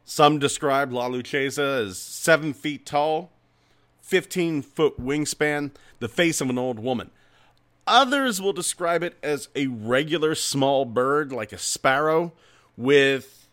Some 0.06 0.40
describe 0.40 0.94
La 0.94 1.10
Lechuza 1.10 1.86
as 1.86 1.98
seven 1.98 2.54
feet 2.54 2.86
tall, 2.86 3.32
15 4.08 4.62
foot 4.62 4.98
wingspan, 4.98 5.72
the 6.00 6.08
face 6.08 6.40
of 6.40 6.50
an 6.50 6.58
old 6.58 6.80
woman. 6.80 7.12
Others 7.86 8.42
will 8.42 8.54
describe 8.54 9.04
it 9.04 9.18
as 9.22 9.50
a 9.54 9.68
regular 9.68 10.34
small 10.34 10.86
bird 10.86 11.34
like 11.34 11.52
a 11.52 11.58
sparrow 11.58 12.32
with 12.78 13.50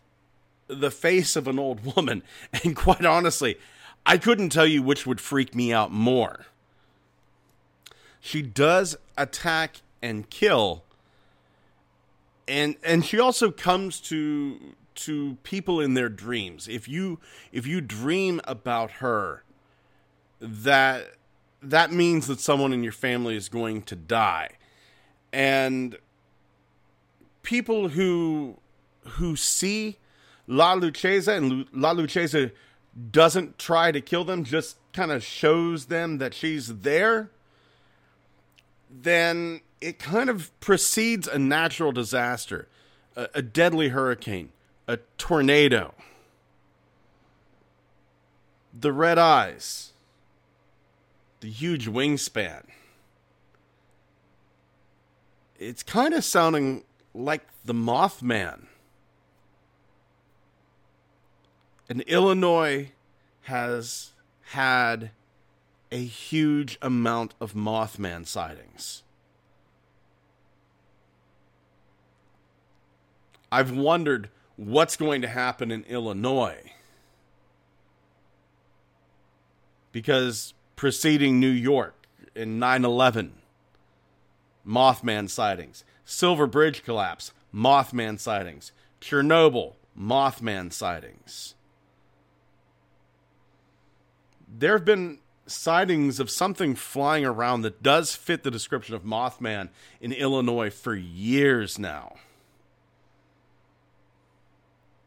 the 0.67 0.91
face 0.91 1.35
of 1.35 1.49
an 1.49 1.59
old 1.59 1.95
woman. 1.95 2.23
And 2.63 2.73
quite 2.73 3.05
honestly, 3.05 3.57
I 4.05 4.17
couldn't 4.17 4.49
tell 4.49 4.65
you 4.65 4.81
which 4.81 5.05
would 5.05 5.19
freak 5.19 5.53
me 5.53 5.73
out 5.73 5.91
more. 5.91 6.45
She 8.21 8.41
does 8.41 8.95
attack 9.17 9.81
and 10.01 10.29
kill. 10.29 10.83
And 12.47 12.77
and 12.81 13.03
she 13.03 13.19
also 13.19 13.51
comes 13.51 13.99
to 14.01 14.75
to 14.95 15.37
people 15.43 15.81
in 15.81 15.95
their 15.95 16.09
dreams. 16.09 16.69
If 16.69 16.87
you 16.87 17.19
if 17.51 17.67
you 17.67 17.81
dream 17.81 18.39
about 18.45 18.91
her, 18.91 19.43
that 20.39 21.15
that 21.61 21.91
means 21.91 22.27
that 22.27 22.39
someone 22.39 22.73
in 22.73 22.83
your 22.83 22.91
family 22.91 23.35
is 23.35 23.49
going 23.49 23.81
to 23.83 23.95
die. 23.95 24.49
And 25.33 25.97
people 27.41 27.89
who 27.89 28.57
who 29.01 29.35
see 29.35 29.97
La 30.47 30.75
Lechuza 30.75 31.37
and 31.37 31.65
La 31.71 31.93
Lechuza 31.93 32.51
doesn't 33.11 33.57
try 33.59 33.91
to 33.91 34.01
kill 34.01 34.23
them, 34.23 34.43
just 34.43 34.77
kind 34.93 35.11
of 35.11 35.23
shows 35.23 35.85
them 35.85 36.17
that 36.19 36.33
she's 36.33 36.79
there, 36.79 37.29
then 38.89 39.61
it 39.81 39.99
kind 39.99 40.29
of 40.29 40.57
precedes 40.59 41.27
a 41.27 41.37
natural 41.37 41.91
disaster, 41.91 42.67
a, 43.15 43.27
a 43.35 43.41
deadly 43.41 43.89
hurricane, 43.89 44.49
a 44.87 44.97
tornado. 45.17 45.93
The 48.77 48.91
red 48.91 49.17
eyes, 49.17 49.91
the 51.45 51.51
huge 51.51 51.87
wingspan. 51.87 52.63
It's 55.59 55.83
kind 55.83 56.15
of 56.15 56.23
sounding 56.23 56.85
like 57.13 57.43
the 57.63 57.73
Mothman. 57.73 58.65
And 61.87 62.01
Illinois 62.07 62.93
has 63.43 64.13
had 64.45 65.11
a 65.91 66.03
huge 66.03 66.79
amount 66.81 67.35
of 67.39 67.53
Mothman 67.53 68.25
sightings. 68.25 69.03
I've 73.51 73.71
wondered 73.71 74.29
what's 74.55 74.97
going 74.97 75.21
to 75.21 75.27
happen 75.27 75.69
in 75.69 75.83
Illinois. 75.83 76.71
Because 79.91 80.54
preceding 80.75 81.39
New 81.39 81.49
York 81.49 82.07
in 82.35 82.59
9 82.59 82.85
11, 82.85 83.33
Mothman 84.67 85.29
sightings, 85.29 85.83
Silver 86.03 86.47
Bridge 86.47 86.83
collapse, 86.83 87.31
Mothman 87.53 88.19
sightings, 88.19 88.71
Chernobyl, 89.01 89.73
Mothman 89.97 90.71
sightings. 90.73 91.55
There 94.47 94.73
have 94.73 94.85
been 94.85 95.19
sightings 95.47 96.19
of 96.19 96.29
something 96.29 96.75
flying 96.75 97.25
around 97.25 97.61
that 97.61 97.83
does 97.83 98.15
fit 98.15 98.43
the 98.43 98.51
description 98.51 98.95
of 98.95 99.03
Mothman 99.03 99.69
in 100.01 100.11
Illinois 100.11 100.69
for 100.69 100.95
years 100.95 101.77
now. 101.77 102.15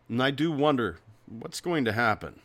And 0.08 0.22
I 0.22 0.30
do 0.30 0.50
wonder 0.50 0.98
what's 1.26 1.60
going 1.60 1.84
to 1.84 1.92
happen. 1.92 2.40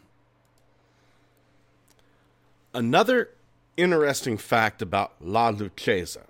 Another 2.73 3.29
interesting 3.77 4.37
fact 4.37 4.81
about 4.81 5.13
La 5.21 5.51
Lechuza. 5.51 6.23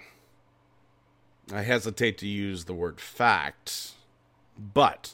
I 1.53 1.61
hesitate 1.61 2.17
to 2.17 2.27
use 2.27 2.65
the 2.65 2.73
word 2.73 2.99
fact, 2.99 3.91
but 4.57 5.13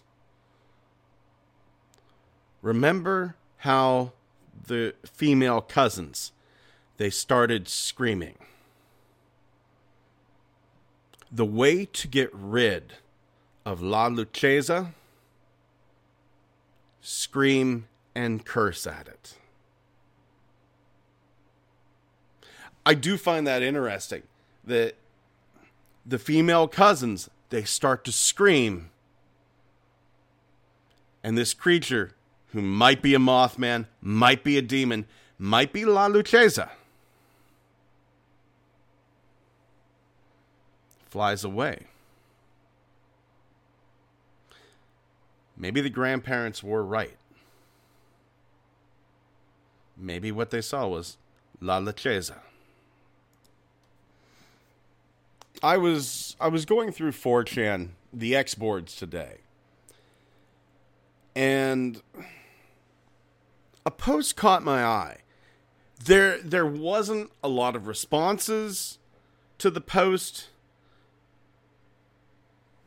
remember 2.61 3.35
how 3.57 4.13
the 4.67 4.95
female 5.05 5.61
cousins 5.61 6.31
they 6.97 7.09
started 7.09 7.67
screaming. 7.67 8.35
The 11.31 11.45
way 11.45 11.85
to 11.85 12.07
get 12.07 12.29
rid 12.33 12.93
of 13.65 13.81
La 13.81 14.09
Lechuza 14.09 14.93
scream 17.01 17.87
and 18.15 18.43
curse 18.43 18.87
at 18.87 19.07
it. 19.07 19.38
I 22.89 22.95
do 22.95 23.19
find 23.19 23.45
that 23.45 23.61
interesting 23.61 24.23
that 24.63 24.95
the 26.03 26.17
female 26.17 26.67
cousins 26.67 27.29
they 27.51 27.63
start 27.63 28.03
to 28.05 28.11
scream 28.11 28.89
and 31.23 31.37
this 31.37 31.53
creature 31.53 32.15
who 32.47 32.63
might 32.63 33.03
be 33.03 33.13
a 33.13 33.19
mothman, 33.19 33.85
might 34.01 34.43
be 34.43 34.57
a 34.57 34.63
demon, 34.63 35.05
might 35.37 35.71
be 35.71 35.85
La 35.85 36.09
Lechuza 36.09 36.69
flies 41.11 41.43
away. 41.43 41.85
Maybe 45.55 45.79
the 45.79 45.91
grandparents 45.91 46.63
were 46.63 46.83
right. 46.83 47.17
Maybe 49.95 50.31
what 50.31 50.49
they 50.49 50.61
saw 50.61 50.87
was 50.87 51.17
La 51.61 51.79
Lechuza. 51.79 52.37
I 55.61 55.77
was 55.77 56.35
I 56.39 56.47
was 56.47 56.65
going 56.65 56.91
through 56.91 57.11
4chan, 57.11 57.89
the 58.13 58.35
X 58.35 58.55
boards 58.55 58.95
today. 58.95 59.37
And 61.35 62.01
a 63.85 63.91
post 63.91 64.35
caught 64.35 64.63
my 64.63 64.83
eye. 64.83 65.17
There 66.03 66.39
there 66.41 66.65
wasn't 66.65 67.31
a 67.43 67.49
lot 67.49 67.75
of 67.75 67.87
responses 67.87 68.99
to 69.57 69.69
the 69.69 69.81
post 69.81 70.49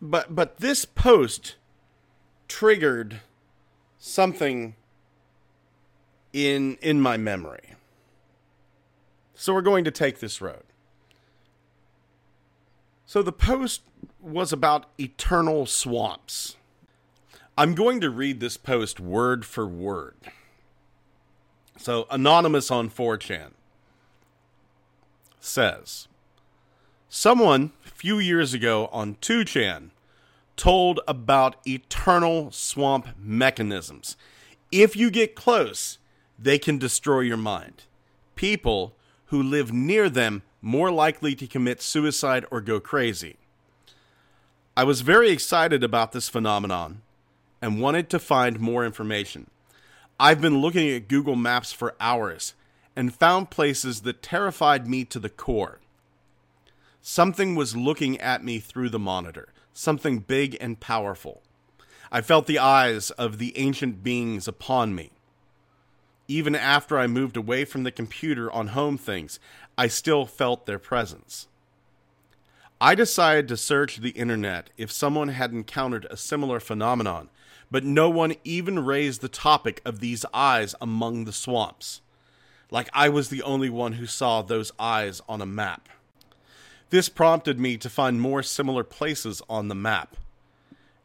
but 0.03 0.35
but 0.35 0.59
this 0.59 0.85
post 0.85 1.55
triggered 2.49 3.21
something 3.99 4.75
in 6.33 6.77
in 6.83 7.01
my 7.01 7.17
memory. 7.17 7.75
So 9.35 9.55
we're 9.55 9.63
going 9.63 9.85
to 9.85 9.91
take 9.91 10.19
this 10.19 10.41
road. 10.41 10.65
So 13.13 13.23
the 13.23 13.31
post 13.31 13.83
was 14.23 14.55
about 14.55 14.87
eternal 14.99 15.67
swamps. 15.67 16.57
I'm 17.59 17.75
going 17.75 18.01
to 18.01 18.09
read 18.09 18.41
this 18.41 18.57
post 18.57 19.01
word 19.01 19.45
for 19.45 19.67
word. 19.67 20.17
So 21.77 22.07
anonymous 22.11 22.71
on 22.71 22.89
4chan 22.89 23.51
says 25.39 26.09
Someone 27.11 27.73
a 27.85 27.91
few 27.91 28.19
years 28.19 28.55
ago 28.55 28.89
on 28.93 29.17
2chan 29.17 29.91
told 30.57 31.01
about 31.07 31.57
eternal 31.67 32.51
swamp 32.51 33.09
mechanisms. 33.19 34.17
If 34.71 34.97
you 34.97 35.11
get 35.11 35.35
close, 35.35 35.99
they 36.39 36.59
can 36.59 36.79
destroy 36.79 37.21
your 37.21 37.37
mind. 37.37 37.85
People 38.37 38.97
who 39.27 39.43
live 39.43 39.71
near 39.71 40.09
them 40.09 40.41
more 40.63 40.91
likely 40.91 41.35
to 41.35 41.47
commit 41.47 41.83
suicide 41.83 42.47
or 42.51 42.61
go 42.61 42.81
crazy. 42.81 43.37
I 44.77 44.85
was 44.85 45.03
very 45.03 45.31
excited 45.31 45.85
about 45.85 46.13
this 46.13 46.31
phenomenon 46.31 47.03
and 47.61 47.81
wanted 47.81 48.09
to 48.11 48.19
find 48.19 48.59
more 48.59 48.87
information. 48.87 49.51
I've 50.19 50.41
been 50.41 50.61
looking 50.61 50.89
at 50.89 51.09
Google 51.09 51.37
Maps 51.37 51.73
for 51.73 51.95
hours 52.01 52.55
and 52.95 53.15
found 53.15 53.51
places 53.51 54.03
that 54.03 54.23
terrified 54.23 54.87
me 54.87 55.05
to 55.07 55.19
the 55.19 55.29
core. 55.29 55.81
Something 57.01 57.57
was 57.57 57.77
looking 57.77 58.21
at 58.21 58.45
me 58.45 58.61
through 58.61 58.91
the 58.91 58.99
monitor, 58.99 59.49
something 59.73 60.21
big 60.21 60.57
and 60.61 60.79
powerful. 60.79 61.43
I 62.11 62.21
felt 62.21 62.47
the 62.47 62.59
eyes 62.59 63.11
of 63.11 63.39
the 63.39 63.57
ancient 63.59 64.05
beings 64.05 64.47
upon 64.47 64.95
me. 64.95 65.11
Even 66.29 66.55
after 66.55 66.99
I 66.99 67.07
moved 67.07 67.37
away 67.37 67.65
from 67.65 67.83
the 67.83 67.91
computer 67.91 68.51
on 68.53 68.69
home 68.69 68.97
things, 68.97 69.41
I 69.77 69.89
still 69.89 70.27
felt 70.27 70.67
their 70.67 70.79
presence. 70.79 71.49
I 72.81 72.95
decided 72.95 73.49
to 73.49 73.57
search 73.57 73.99
the 73.99 74.11
internet 74.11 74.71
if 74.77 74.91
someone 74.91 75.29
had 75.29 75.53
encountered 75.53 76.07
a 76.11 76.17
similar 76.17 76.59
phenomenon, 76.59 77.29
but 77.71 77.85
no 77.85 78.11
one 78.11 78.35
even 78.45 78.85
raised 78.85 79.21
the 79.21 79.29
topic 79.29 79.81
of 79.85 80.01
these 80.01 80.25
eyes 80.35 80.75
among 80.81 81.25
the 81.25 81.33
swamps. 81.33 82.01
Like 82.71 82.89
I 82.93 83.09
was 83.09 83.29
the 83.29 83.43
only 83.43 83.71
one 83.71 83.93
who 83.93 84.07
saw 84.07 84.43
those 84.43 84.73
eyes 84.79 85.23
on 85.29 85.41
a 85.41 85.47
map. 85.47 85.89
This 86.91 87.09
prompted 87.09 87.59
me 87.59 87.79
to 87.79 87.89
find 87.89 88.21
more 88.21 88.43
similar 88.43 88.85
places 88.85 89.41
on 89.49 89.69
the 89.69 89.75
map. 89.75 90.17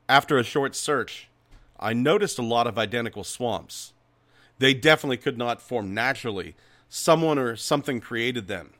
After 0.10 0.38
a 0.38 0.44
short 0.44 0.76
search, 0.76 1.30
I 1.80 1.94
noticed 1.94 2.40
a 2.40 2.44
lot 2.44 2.68
of 2.68 2.78
identical 2.78 3.24
swamps. 3.24 3.94
They 4.60 4.74
definitely 4.74 5.18
could 5.18 5.38
not 5.38 5.62
form 5.62 5.94
naturally. 5.94 6.56
Someone 6.89 7.38
or 7.38 7.56
something 7.56 8.00
created 8.00 8.47
them. 8.47 8.73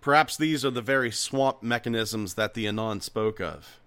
Perhaps 0.00 0.36
these 0.36 0.64
are 0.64 0.70
the 0.70 0.82
very 0.82 1.10
swamp 1.10 1.62
mechanisms 1.62 2.34
that 2.34 2.54
the 2.54 2.66
Anon 2.66 3.00
spoke 3.00 3.40
of. 3.40 3.80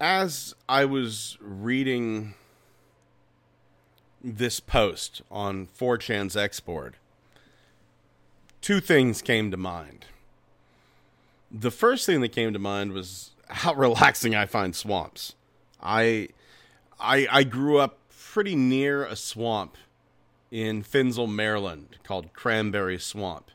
As 0.00 0.54
I 0.68 0.84
was 0.84 1.36
reading 1.40 2.34
this 4.22 4.60
post 4.60 5.22
on 5.30 5.66
4chan's 5.66 6.36
X 6.36 6.60
board, 6.60 6.96
two 8.60 8.80
things 8.80 9.22
came 9.22 9.50
to 9.50 9.56
mind 9.56 10.06
the 11.50 11.70
first 11.70 12.06
thing 12.06 12.20
that 12.20 12.30
came 12.30 12.52
to 12.52 12.58
mind 12.58 12.92
was 12.92 13.30
how 13.48 13.74
relaxing 13.74 14.34
I 14.34 14.46
find 14.46 14.74
swamps. 14.74 15.34
I 15.82 16.28
I 16.98 17.26
I 17.30 17.44
grew 17.44 17.78
up 17.78 17.98
pretty 18.32 18.54
near 18.54 19.04
a 19.04 19.16
swamp 19.16 19.76
in 20.50 20.82
Finzel, 20.82 21.28
Maryland 21.28 21.98
called 22.02 22.32
Cranberry 22.32 22.98
Swamp. 22.98 23.50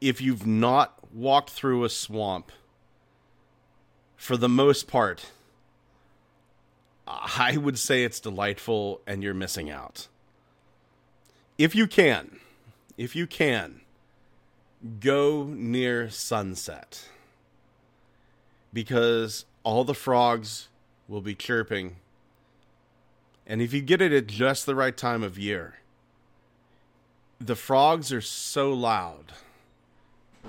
If 0.00 0.20
you've 0.20 0.46
not 0.46 1.12
walked 1.12 1.50
through 1.50 1.84
a 1.84 1.88
swamp, 1.88 2.52
for 4.16 4.36
the 4.36 4.48
most 4.48 4.88
part, 4.88 5.30
I 7.06 7.56
would 7.56 7.78
say 7.78 8.04
it's 8.04 8.20
delightful 8.20 9.00
and 9.06 9.22
you're 9.22 9.34
missing 9.34 9.70
out. 9.70 10.08
If 11.56 11.74
you 11.74 11.86
can, 11.86 12.38
if 12.96 13.16
you 13.16 13.26
can, 13.26 13.80
go 15.00 15.44
near 15.44 16.10
sunset 16.10 17.08
because 18.72 19.44
all 19.62 19.84
the 19.84 19.94
frogs 19.94 20.68
will 21.08 21.20
be 21.20 21.34
chirping. 21.34 21.96
And 23.48 23.62
if 23.62 23.72
you 23.72 23.80
get 23.80 24.02
it 24.02 24.12
at 24.12 24.26
just 24.26 24.66
the 24.66 24.74
right 24.74 24.94
time 24.94 25.22
of 25.22 25.38
year, 25.38 25.76
the 27.40 27.56
frogs 27.56 28.12
are 28.12 28.20
so 28.20 28.72
loud, 28.72 29.32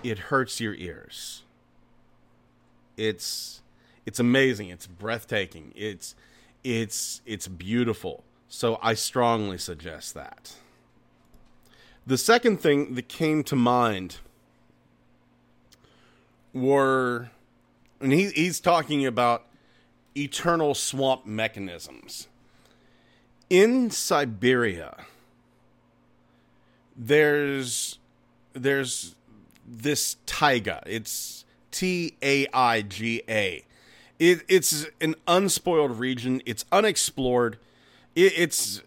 it 0.04 0.20
hurts 0.20 0.60
your 0.60 0.74
ears. 0.76 1.44
It's 2.98 3.62
it's 4.06 4.20
amazing. 4.20 4.70
It's 4.70 4.86
breathtaking. 4.86 5.72
It's 5.76 6.14
it's 6.64 7.22
it's 7.26 7.48
beautiful. 7.48 8.24
So 8.50 8.78
I 8.82 8.96
strongly 8.96 9.58
suggest 9.58 10.14
that. 10.16 10.56
The 12.06 12.18
second 12.18 12.58
thing 12.60 12.96
that 12.96 13.08
came 13.08 13.44
to 13.44 13.56
mind 13.56 14.18
were 16.54 17.30
and 18.02 18.12
he, 18.12 18.30
he's 18.30 18.60
talking 18.60 19.06
about 19.06 19.46
eternal 20.18 20.74
swamp 20.74 21.26
mechanisms. 21.26 22.28
In 23.50 23.90
Siberia, 23.90 24.96
there's 26.96 27.98
there's 28.54 29.16
this 29.68 30.18
taiga. 30.28 30.84
It's 30.86 31.46
T 31.72 32.16
A 32.22 32.48
I 32.54 32.82
G 32.84 33.24
A. 33.28 33.64
It, 34.20 34.42
it's 34.48 34.86
an 35.02 35.16
unspoiled 35.28 35.98
region. 35.98 36.42
It's 36.46 36.66
unexplored. 36.72 37.58
It, 38.16 38.34
it's 38.36 38.84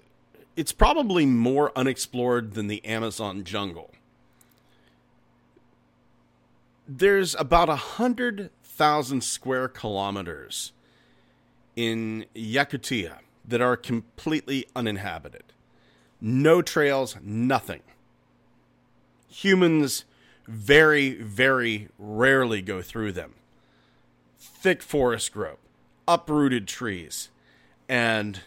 it's 0.54 0.72
probably 0.72 1.26
more 1.26 1.72
unexplored 1.74 2.52
than 2.52 2.68
the 2.68 2.84
Amazon 2.84 3.42
jungle. 3.42 3.90
There's 6.86 7.34
about 7.34 7.68
a 7.68 7.76
hundred 7.76 8.50
thousand 8.62 9.24
square 9.24 9.66
kilometers 9.66 10.72
in 11.74 12.26
Yakutia 12.36 13.18
that 13.44 13.60
are 13.60 13.76
completely 13.76 14.66
uninhabited. 14.74 15.44
No 16.20 16.62
trails, 16.62 17.16
nothing. 17.22 17.82
Humans 19.28 20.04
very, 20.46 21.14
very 21.14 21.88
rarely 21.98 22.62
go 22.62 22.82
through 22.82 23.12
them. 23.12 23.34
Thick 24.38 24.82
forest 24.82 25.32
growth, 25.32 25.58
uprooted 26.06 26.68
trees, 26.68 27.30
and 27.88 28.40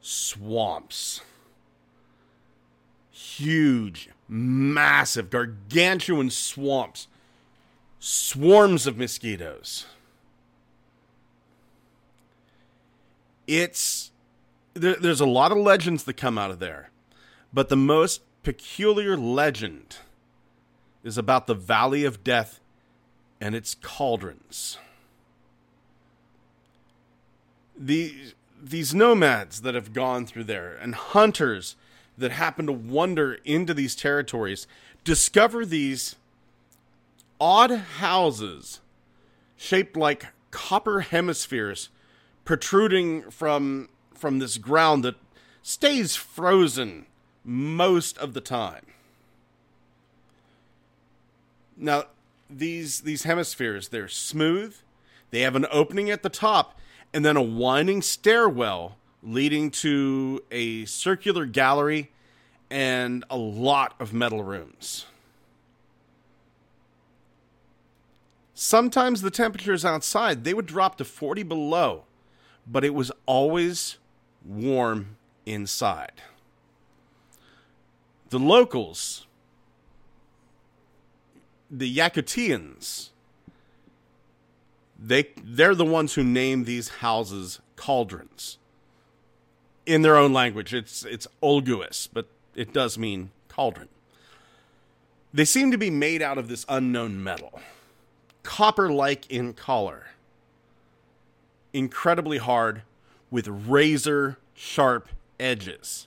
swamps. 0.00 1.20
Huge, 3.10 4.08
massive, 4.28 5.30
gargantuan 5.30 6.30
swamps. 6.30 7.08
Swarms 8.00 8.86
of 8.86 8.96
mosquitoes. 8.96 9.86
It's 13.48 14.12
there, 14.74 14.94
there's 14.94 15.22
a 15.22 15.26
lot 15.26 15.50
of 15.50 15.58
legends 15.58 16.04
that 16.04 16.16
come 16.16 16.38
out 16.38 16.52
of 16.52 16.60
there, 16.60 16.90
but 17.52 17.70
the 17.70 17.76
most 17.76 18.20
peculiar 18.44 19.16
legend 19.16 19.96
is 21.02 21.18
about 21.18 21.46
the 21.46 21.54
Valley 21.54 22.04
of 22.04 22.22
Death 22.22 22.60
and 23.40 23.54
its 23.54 23.74
cauldrons. 23.74 24.78
The, 27.76 28.34
these 28.62 28.94
nomads 28.94 29.62
that 29.62 29.74
have 29.74 29.92
gone 29.92 30.26
through 30.26 30.44
there 30.44 30.74
and 30.74 30.94
hunters 30.94 31.74
that 32.18 32.32
happen 32.32 32.66
to 32.66 32.72
wander 32.72 33.34
into 33.44 33.72
these 33.72 33.94
territories 33.94 34.66
discover 35.04 35.64
these 35.64 36.16
odd 37.40 37.70
houses 37.70 38.80
shaped 39.56 39.96
like 39.96 40.26
copper 40.50 41.00
hemispheres 41.00 41.88
protruding 42.48 43.30
from 43.30 43.90
from 44.14 44.38
this 44.38 44.56
ground 44.56 45.04
that 45.04 45.16
stays 45.62 46.16
frozen 46.16 47.04
most 47.44 48.16
of 48.16 48.32
the 48.32 48.40
time. 48.40 48.86
Now, 51.76 52.04
these 52.48 53.02
these 53.02 53.24
hemispheres, 53.24 53.88
they're 53.88 54.08
smooth. 54.08 54.74
They 55.30 55.42
have 55.42 55.56
an 55.56 55.66
opening 55.70 56.08
at 56.08 56.22
the 56.22 56.30
top 56.30 56.78
and 57.12 57.22
then 57.22 57.36
a 57.36 57.42
winding 57.42 58.00
stairwell 58.00 58.96
leading 59.22 59.70
to 59.70 60.42
a 60.50 60.86
circular 60.86 61.44
gallery 61.44 62.10
and 62.70 63.26
a 63.28 63.36
lot 63.36 63.94
of 64.00 64.14
metal 64.14 64.42
rooms. 64.42 65.04
Sometimes 68.54 69.20
the 69.20 69.30
temperatures 69.30 69.84
outside 69.84 70.44
they 70.44 70.54
would 70.54 70.64
drop 70.64 70.96
to 70.96 71.04
40 71.04 71.42
below, 71.42 72.04
but 72.70 72.84
it 72.84 72.94
was 72.94 73.10
always 73.26 73.98
warm 74.44 75.16
inside. 75.46 76.22
The 78.30 78.38
locals 78.38 79.26
the 81.70 81.96
Yakutians, 81.96 83.10
they 84.98 85.28
they're 85.42 85.74
the 85.74 85.84
ones 85.84 86.14
who 86.14 86.24
name 86.24 86.64
these 86.64 86.88
houses 86.88 87.60
cauldrons. 87.76 88.58
In 89.86 90.02
their 90.02 90.16
own 90.16 90.32
language, 90.32 90.74
it's 90.74 91.04
it's 91.04 91.26
Olguis, 91.42 92.08
but 92.12 92.26
it 92.54 92.72
does 92.72 92.98
mean 92.98 93.30
cauldron. 93.48 93.88
They 95.32 95.44
seem 95.44 95.70
to 95.72 95.78
be 95.78 95.90
made 95.90 96.22
out 96.22 96.38
of 96.38 96.48
this 96.48 96.64
unknown 96.68 97.22
metal, 97.22 97.60
copper-like 98.42 99.30
in 99.30 99.52
color, 99.52 100.06
incredibly 101.72 102.38
hard, 102.38 102.82
with 103.30 103.46
razor 103.48 104.38
sharp 104.54 105.08
edges. 105.38 106.06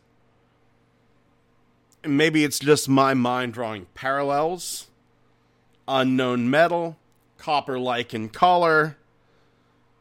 Maybe 2.03 2.43
it's 2.43 2.59
just 2.59 2.89
my 2.89 3.13
mind 3.13 3.53
drawing 3.53 3.85
parallels 3.93 4.87
unknown 5.87 6.49
metal, 6.49 6.97
copper 7.37 7.77
like 7.77 8.13
in 8.13 8.29
color, 8.29 8.97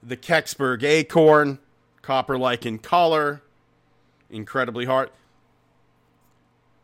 the 0.02 0.16
Kecksburg 0.16 0.82
acorn, 0.82 1.58
copper 2.02 2.38
like 2.38 2.64
in 2.64 2.78
color, 2.78 3.42
incredibly 4.30 4.84
hard. 4.84 5.10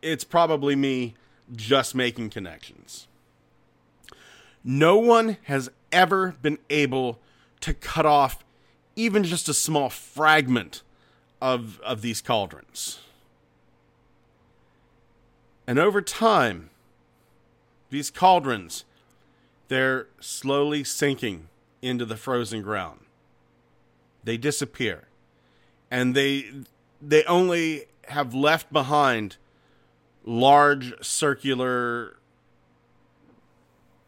It's 0.01 0.23
probably 0.23 0.75
me 0.75 1.15
just 1.55 1.95
making 1.95 2.29
connections. 2.29 3.07
No 4.63 4.97
one 4.97 5.37
has 5.43 5.69
ever 5.91 6.35
been 6.41 6.59
able 6.69 7.19
to 7.61 7.73
cut 7.73 8.05
off 8.05 8.43
even 8.97 9.23
just 9.23 9.47
a 9.47 9.53
small 9.53 9.89
fragment 9.89 10.81
of, 11.41 11.79
of 11.79 12.01
these 12.01 12.21
cauldrons. 12.21 12.99
And 15.65 15.79
over 15.79 16.01
time, 16.01 16.71
these 17.89 18.11
cauldrons 18.11 18.83
they're 19.67 20.07
slowly 20.19 20.83
sinking 20.83 21.49
into 21.81 22.05
the 22.05 22.15
frozen 22.17 22.61
ground. 22.61 23.01
They 24.23 24.37
disappear. 24.37 25.07
And 25.91 26.15
they 26.15 26.45
they 27.01 27.23
only 27.25 27.85
have 28.07 28.33
left 28.33 28.71
behind 28.71 29.37
large 30.25 30.93
circular 31.05 32.17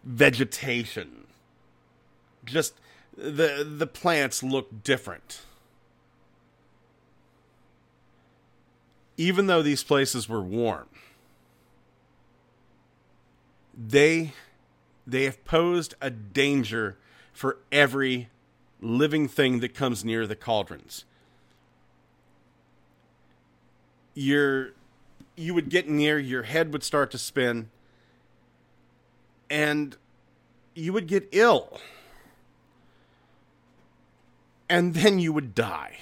vegetation. 0.03 1.27
Just 2.45 2.73
the 3.19 3.67
the 3.77 3.87
plants 3.87 4.41
look 4.41 4.83
different. 4.83 5.41
Even 9.17 9.47
though 9.47 9.61
these 9.61 9.83
places 9.83 10.29
were 10.29 10.41
warm, 10.41 10.87
they 13.77 14.33
they 15.05 15.23
have 15.23 15.43
posed 15.43 15.95
a 16.01 16.09
danger 16.09 16.97
for 17.33 17.57
every 17.71 18.29
living 18.81 19.27
thing 19.27 19.59
that 19.59 19.73
comes 19.73 20.05
near 20.05 20.27
the 20.27 20.35
cauldrons. 20.35 21.05
You're, 24.13 24.71
you 25.35 25.53
would 25.53 25.69
get 25.69 25.89
near, 25.89 26.19
your 26.19 26.43
head 26.43 26.71
would 26.73 26.83
start 26.83 27.11
to 27.11 27.17
spin, 27.17 27.69
and 29.49 29.95
you 30.75 30.93
would 30.93 31.07
get 31.07 31.27
ill. 31.31 31.79
And 34.69 34.93
then 34.93 35.19
you 35.19 35.33
would 35.33 35.55
die. 35.55 35.97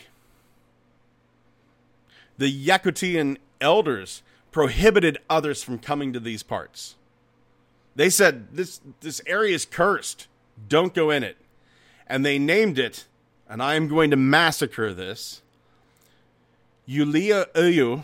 The 2.38 2.52
Yakutian 2.52 3.38
elders 3.62 4.22
prohibited 4.52 5.18
others 5.30 5.64
from 5.64 5.80
coming 5.80 6.14
to 6.14 6.20
these 6.20 6.44
parts. 6.44 6.96
They 7.96 8.10
said 8.10 8.50
this 8.54 8.80
this 9.02 9.22
area 9.26 9.56
is 9.56 9.66
cursed. 9.66 10.28
Don't 10.68 10.94
go 10.94 11.10
in 11.10 11.24
it. 11.24 11.38
And 12.06 12.26
they 12.26 12.40
named 12.40 12.80
it, 12.80 13.06
and 13.50 13.62
I 13.62 13.76
am 13.76 13.88
going 13.88 14.12
to 14.12 14.18
massacre 14.18 14.94
this. 14.94 15.42
Yulia 16.86 17.48
Uyu 17.54 18.04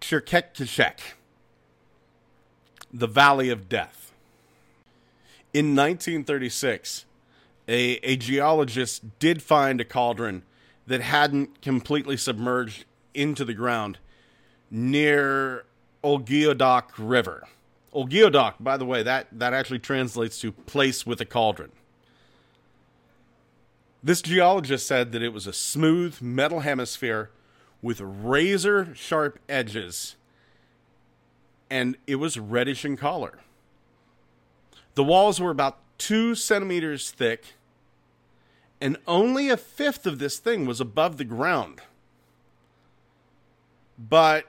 Chirketkishek, 0.00 0.98
the 2.92 3.06
Valley 3.06 3.50
of 3.50 3.68
Death. 3.68 4.12
In 5.52 5.76
1936, 5.76 7.04
a, 7.70 8.00
a 8.02 8.16
geologist 8.16 9.18
did 9.20 9.40
find 9.42 9.80
a 9.80 9.84
cauldron 9.84 10.42
that 10.88 11.00
hadn't 11.00 11.62
completely 11.62 12.16
submerged 12.16 12.84
into 13.14 13.44
the 13.44 13.54
ground 13.54 13.98
near 14.72 15.64
Olgiodok 16.02 16.90
River. 16.98 17.46
Olgiodok, 17.94 18.54
by 18.58 18.76
the 18.76 18.84
way, 18.84 19.04
that, 19.04 19.28
that 19.30 19.54
actually 19.54 19.78
translates 19.78 20.40
to 20.40 20.50
place 20.50 21.06
with 21.06 21.20
a 21.20 21.24
cauldron. 21.24 21.70
This 24.02 24.20
geologist 24.20 24.86
said 24.86 25.12
that 25.12 25.22
it 25.22 25.32
was 25.32 25.46
a 25.46 25.52
smooth 25.52 26.20
metal 26.20 26.60
hemisphere 26.60 27.30
with 27.82 28.00
razor 28.00 28.94
sharp 28.96 29.38
edges, 29.48 30.16
and 31.70 31.96
it 32.08 32.16
was 32.16 32.36
reddish 32.36 32.84
in 32.84 32.96
color. 32.96 33.38
The 34.94 35.04
walls 35.04 35.40
were 35.40 35.50
about 35.50 35.78
two 35.98 36.34
centimeters 36.34 37.12
thick 37.12 37.44
and 38.80 38.96
only 39.06 39.48
a 39.48 39.56
fifth 39.56 40.06
of 40.06 40.18
this 40.18 40.38
thing 40.38 40.66
was 40.66 40.80
above 40.80 41.18
the 41.18 41.24
ground. 41.24 41.80
But 43.98 44.46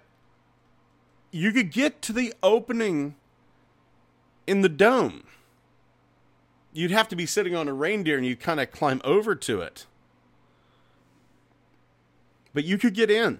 you 1.32 1.52
could 1.52 1.72
get 1.72 2.02
to 2.04 2.13
the 2.13 2.34
opening 2.41 3.15
in 4.48 4.62
the 4.62 4.70
dome. 4.70 5.24
You'd 6.74 6.91
have 6.91 7.10
to 7.10 7.15
be 7.15 7.26
sitting 7.26 7.56
on 7.56 7.67
a 7.67 7.74
reindeer 7.74 8.17
and 8.17 8.26
you'd 8.26 8.39
kind 8.39 8.62
of 8.62 8.72
climb 8.72 9.02
over 9.04 9.36
to 9.36 9.62
it. 9.62 9.86
But 12.54 12.63
you 12.63 12.78
could 12.78 12.94
get 12.94 13.12
in. 13.12 13.39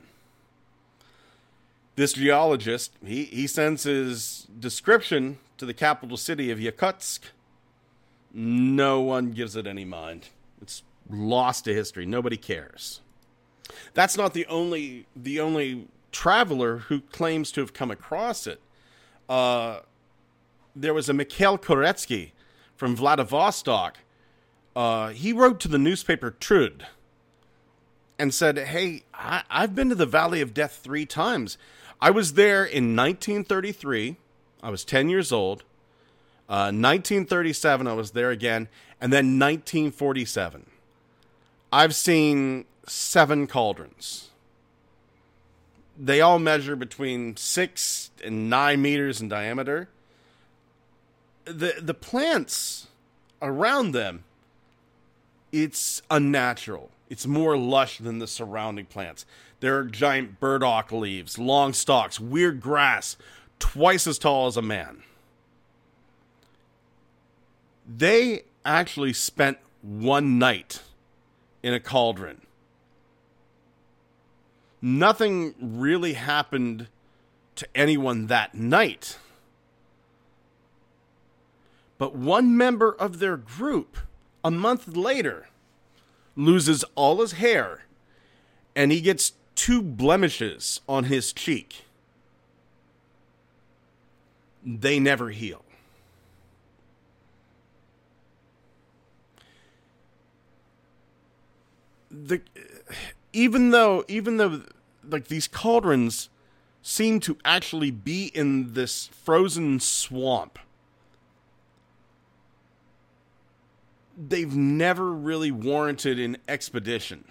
This 1.96 2.14
geologist, 2.14 2.94
he, 3.06 3.26
he 3.26 3.48
sends 3.48 3.84
his 3.84 4.48
description 4.58 5.38
to 5.58 5.66
the 5.66 5.74
capital 5.74 6.18
city 6.18 6.52
of 6.52 6.60
Yakutsk. 6.60 7.20
No 8.34 9.02
one 9.02 9.32
gives 9.32 9.56
it 9.56 9.68
any 9.68 9.86
mind. 9.86 10.30
It's 10.62 10.84
lost 11.10 11.66
to 11.66 11.74
history. 11.74 12.06
Nobody 12.06 12.38
cares. 12.38 13.02
That's 13.94 14.18
not 14.18 14.34
the 14.34 14.46
only 14.48 15.08
the 15.16 15.40
only 15.40 15.88
traveler 16.12 16.80
who 16.80 17.02
claims 17.02 17.52
to 17.54 17.62
have 17.62 17.74
come 17.74 17.92
across 17.92 18.46
it. 18.48 18.62
Uh, 19.30 19.80
there 20.76 20.94
was 20.94 21.10
a 21.10 21.14
Mikhail 21.14 21.58
Koretsky 21.58 22.32
from 22.76 22.96
Vladivostok. 22.96 24.00
Uh, 24.76 25.10
he 25.10 25.34
wrote 25.34 25.60
to 25.62 25.68
the 25.68 25.78
newspaper 25.78 26.32
Trud 26.32 26.86
and 28.18 28.34
said, 28.34 28.58
Hey, 28.58 29.04
I, 29.14 29.44
I've 29.50 29.76
been 29.76 29.90
to 29.90 29.96
the 29.96 30.06
Valley 30.06 30.42
of 30.42 30.54
Death 30.54 30.80
three 30.84 31.06
times. 31.06 31.58
I 32.00 32.12
was 32.12 32.34
there 32.34 32.64
in 32.64 32.96
1933. 32.96 34.18
I 34.64 34.70
was 34.70 34.86
10 34.86 35.10
years 35.10 35.32
old. 35.32 35.64
Uh, 36.52 36.68
1937, 36.68 37.88
I 37.88 37.94
was 37.94 38.12
there 38.12 38.30
again. 38.30 38.68
And 39.00 39.14
then 39.14 39.40
1947. 39.40 40.66
I've 41.72 41.96
seen 41.96 42.66
seven 42.86 43.48
cauldrons. 43.48 44.32
They 45.98 46.20
all 46.20 46.40
measure 46.40 46.76
between 46.76 47.38
six 47.38 48.12
and 48.22 48.50
nine 48.50 48.82
meters 48.82 49.22
in 49.22 49.30
diameter. 49.30 49.88
The 51.46 51.76
the 51.82 51.94
plants 51.94 52.88
around 53.42 53.94
them, 53.94 54.26
it's 55.54 56.02
unnatural. 56.12 56.92
It's 57.10 57.26
more 57.26 57.58
lush 57.58 58.00
than 58.00 58.20
the 58.20 58.28
surrounding 58.28 58.88
plants. 58.88 59.26
There 59.62 59.78
are 59.78 59.86
giant 59.86 60.42
burdock 60.42 60.92
leaves, 60.92 61.40
long 61.40 61.72
stalks, 61.72 62.20
weird 62.20 62.60
grass, 62.60 63.16
twice 63.58 64.06
as 64.06 64.20
tall 64.20 64.48
as 64.48 64.58
a 64.58 64.62
man. 64.62 65.04
They 67.98 68.44
actually 68.64 69.14
spent 69.14 69.58
one 69.82 70.40
night 70.40 70.82
in 71.62 71.74
a 71.74 71.80
cauldron. 71.80 72.42
Nothing 74.82 75.54
really 75.60 76.14
happened 76.14 76.88
to 77.56 77.68
anyone 77.76 78.28
that 78.28 78.56
night. 78.56 79.18
But 81.98 82.16
one 82.16 82.56
member 82.56 82.94
of 82.94 83.20
their 83.20 83.38
group, 83.38 83.98
a 84.44 84.50
month 84.50 84.96
later, 84.96 85.50
loses 86.36 86.84
all 86.96 87.20
his 87.22 87.34
hair 87.34 87.82
and 88.76 88.92
he 88.92 89.02
gets 89.02 89.34
two 89.54 89.82
blemishes 89.82 90.80
on 90.88 91.06
his 91.06 91.34
cheek. 91.34 91.84
They 94.66 95.00
never 95.00 95.30
heal. 95.32 95.64
The 102.12 102.42
even 103.34 103.72
though 103.72 104.04
even 104.08 104.38
though 104.38 104.62
like 105.08 105.28
these 105.28 105.48
cauldrons 105.48 106.30
seem 106.84 107.20
to 107.22 107.38
actually 107.46 107.92
be 107.92 108.26
in 108.34 108.74
this 108.74 109.08
frozen 109.08 109.80
swamp 109.80 110.60
they've 114.30 114.56
never 114.56 115.12
really 115.12 115.52
warranted 115.52 116.20
an 116.20 116.38
expedition. 116.48 117.26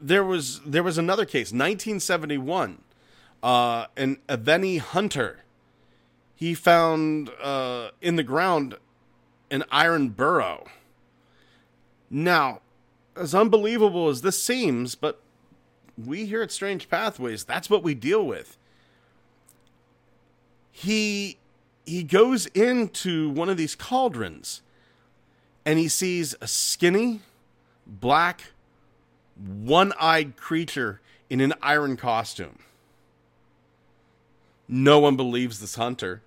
There 0.00 0.24
was 0.24 0.60
there 0.60 0.82
was 0.82 0.98
another 0.98 1.24
case 1.24 1.48
1971 1.48 2.82
uh 3.42 3.86
an 3.96 4.18
Aveni 4.28 4.78
hunter. 4.78 5.40
He 6.34 6.54
found 6.54 7.30
uh 7.42 7.90
in 8.00 8.16
the 8.16 8.22
ground 8.22 8.76
an 9.50 9.64
iron 9.70 10.10
burrow 10.10 10.66
now, 12.10 12.60
as 13.16 13.34
unbelievable 13.34 14.08
as 14.08 14.22
this 14.22 14.42
seems, 14.42 14.94
but 14.94 15.20
we 15.96 16.26
here 16.26 16.42
at 16.42 16.52
Strange 16.52 16.88
Pathways, 16.88 17.44
that's 17.44 17.68
what 17.68 17.82
we 17.82 17.94
deal 17.94 18.24
with. 18.24 18.56
He 20.70 21.38
he 21.84 22.02
goes 22.02 22.46
into 22.46 23.30
one 23.30 23.48
of 23.48 23.56
these 23.56 23.74
cauldrons 23.74 24.60
and 25.64 25.78
he 25.78 25.88
sees 25.88 26.34
a 26.40 26.46
skinny, 26.46 27.20
black, 27.86 28.52
one-eyed 29.36 30.36
creature 30.36 31.00
in 31.30 31.40
an 31.40 31.54
iron 31.62 31.96
costume. 31.96 32.58
No 34.68 34.98
one 34.98 35.16
believes 35.16 35.60
this 35.60 35.74
hunter. 35.74 36.22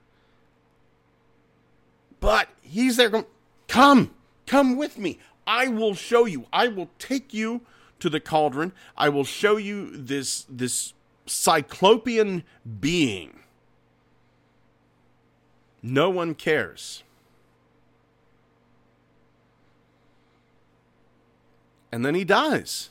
But 2.20 2.50
he's 2.62 2.98
there 2.98 3.10
going, 3.10 3.26
Come, 3.68 4.14
come 4.46 4.76
with 4.76 4.98
me. 4.98 5.20
I 5.52 5.68
will 5.68 5.94
show 5.94 6.26
you. 6.26 6.46
I 6.54 6.70
will 6.70 6.90
take 6.98 7.34
you 7.34 7.60
to 8.00 8.10
the 8.10 8.22
cauldron. 8.22 8.72
I 8.98 9.10
will 9.10 9.26
show 9.26 9.58
you 9.58 9.92
this 9.92 10.46
this 10.50 10.94
cyclopean 11.26 12.46
being. 12.80 13.42
No 15.84 16.10
one 16.10 16.36
cares. 16.36 17.04
And 21.92 22.06
then 22.06 22.16
he 22.16 22.24
dies. 22.24 22.90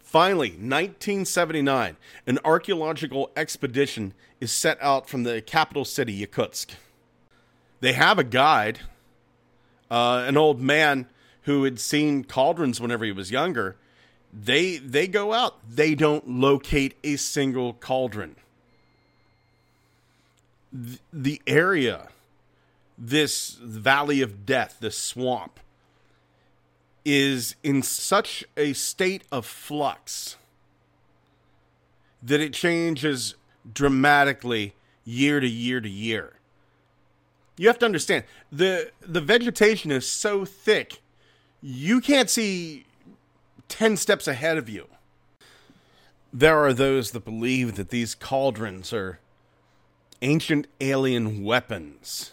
Finally, 0.00 0.50
1979, 0.50 1.96
an 2.26 2.38
archaeological 2.44 3.30
expedition 3.36 4.12
is 4.40 4.50
set 4.50 4.76
out 4.82 5.08
from 5.08 5.22
the 5.22 5.40
capital 5.40 5.84
city, 5.84 6.26
Yakutsk. 6.26 6.70
They 7.80 7.92
have 7.92 8.18
a 8.18 8.24
guide 8.24 8.80
uh, 9.90 10.24
an 10.26 10.36
old 10.36 10.60
man 10.60 11.06
who 11.42 11.64
had 11.64 11.80
seen 11.80 12.24
cauldrons 12.24 12.80
whenever 12.80 13.04
he 13.04 13.12
was 13.12 13.30
younger. 13.30 13.76
They 14.32 14.76
they 14.76 15.08
go 15.08 15.32
out. 15.32 15.56
They 15.68 15.94
don't 15.94 16.28
locate 16.28 16.94
a 17.02 17.16
single 17.16 17.72
cauldron. 17.72 18.36
The, 20.70 20.98
the 21.10 21.42
area, 21.46 22.08
this 22.98 23.52
valley 23.62 24.20
of 24.20 24.44
death, 24.44 24.76
this 24.80 24.98
swamp, 24.98 25.58
is 27.06 27.56
in 27.62 27.82
such 27.82 28.44
a 28.54 28.74
state 28.74 29.24
of 29.32 29.46
flux 29.46 30.36
that 32.22 32.40
it 32.40 32.52
changes 32.52 33.34
dramatically 33.72 34.74
year 35.06 35.40
to 35.40 35.48
year 35.48 35.80
to 35.80 35.88
year 35.88 36.37
you 37.58 37.68
have 37.68 37.78
to 37.78 37.86
understand 37.86 38.24
the 38.50 38.90
the 39.00 39.20
vegetation 39.20 39.90
is 39.90 40.06
so 40.06 40.44
thick 40.44 41.00
you 41.60 42.00
can't 42.00 42.30
see 42.30 42.84
10 43.68 43.96
steps 43.96 44.26
ahead 44.28 44.58
of 44.58 44.68
you. 44.68 44.86
There 46.32 46.58
are 46.58 46.72
those 46.72 47.12
that 47.12 47.24
believe 47.24 47.76
that 47.76 47.90
these 47.90 48.14
cauldrons 48.14 48.92
are 48.92 49.18
ancient 50.20 50.66
alien 50.80 51.42
weapons 51.42 52.32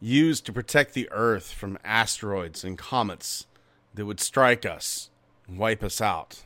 used 0.00 0.44
to 0.46 0.52
protect 0.52 0.94
the 0.94 1.08
earth 1.10 1.52
from 1.52 1.78
asteroids 1.84 2.64
and 2.64 2.76
comets 2.76 3.46
that 3.94 4.04
would 4.04 4.20
strike 4.20 4.66
us 4.66 5.10
and 5.46 5.58
wipe 5.58 5.82
us 5.82 6.00
out. 6.00 6.42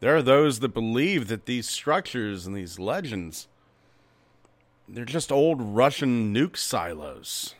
There 0.00 0.16
are 0.16 0.22
those 0.22 0.60
that 0.60 0.74
believe 0.74 1.28
that 1.28 1.46
these 1.46 1.68
structures 1.68 2.46
and 2.46 2.54
these 2.54 2.78
legends 2.78 3.48
they're 4.88 5.04
just 5.04 5.32
old 5.32 5.60
Russian 5.60 6.34
nuke 6.34 6.56
silos. 6.56 7.54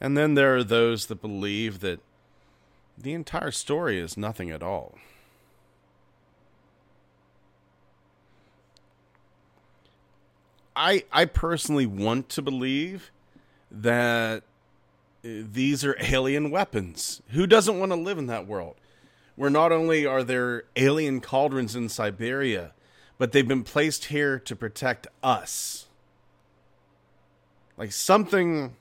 And 0.00 0.16
then 0.16 0.34
there 0.34 0.56
are 0.56 0.64
those 0.64 1.06
that 1.06 1.22
believe 1.22 1.80
that 1.80 2.00
the 2.98 3.14
entire 3.14 3.50
story 3.50 3.98
is 3.98 4.16
nothing 4.16 4.50
at 4.50 4.62
all. 4.62 4.98
I 10.74 11.04
I 11.10 11.24
personally 11.24 11.86
want 11.86 12.28
to 12.30 12.42
believe 12.42 13.10
that 13.70 14.42
uh, 15.24 15.28
these 15.50 15.84
are 15.84 15.96
alien 15.98 16.50
weapons. 16.50 17.22
Who 17.30 17.46
doesn't 17.46 17.78
want 17.78 17.92
to 17.92 17.96
live 17.96 18.18
in 18.18 18.26
that 18.26 18.46
world? 18.46 18.76
Where 19.36 19.50
not 19.50 19.72
only 19.72 20.04
are 20.04 20.22
there 20.22 20.64
alien 20.76 21.20
cauldrons 21.20 21.74
in 21.74 21.88
Siberia, 21.88 22.72
but 23.18 23.32
they've 23.32 23.48
been 23.48 23.64
placed 23.64 24.06
here 24.06 24.38
to 24.38 24.54
protect 24.54 25.06
us. 25.22 25.86
Like 27.76 27.92
something 27.92 28.76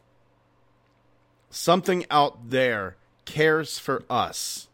something 1.50 2.06
out 2.12 2.50
there 2.50 2.98
cares 3.24 3.80
for 3.80 4.04
us 4.10 4.68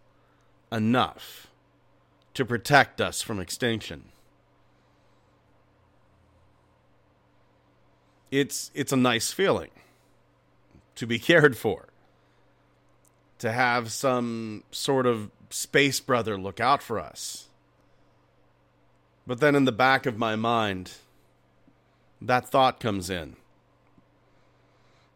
enough 0.71 1.47
to 2.33 2.45
protect 2.45 2.99
us 2.99 3.21
from 3.21 3.39
extinction. 3.39 4.05
It's 8.31 8.71
it's 8.73 8.91
a 8.91 8.97
nice 8.97 9.31
feeling 9.31 9.71
to 10.95 11.05
be 11.05 11.19
cared 11.31 11.57
for. 11.57 11.87
To 13.39 13.51
have 13.51 13.91
some 13.91 14.63
sort 14.69 15.07
of 15.07 15.31
space 15.49 15.99
brother 15.99 16.37
look 16.37 16.59
out 16.59 16.83
for 16.83 16.99
us. 16.99 17.47
But 19.25 19.39
then 19.39 19.55
in 19.55 19.65
the 19.65 19.71
back 19.71 20.05
of 20.05 20.17
my 20.17 20.35
mind, 20.35 20.93
that 22.21 22.49
thought 22.49 22.79
comes 22.79 23.09
in. 23.09 23.35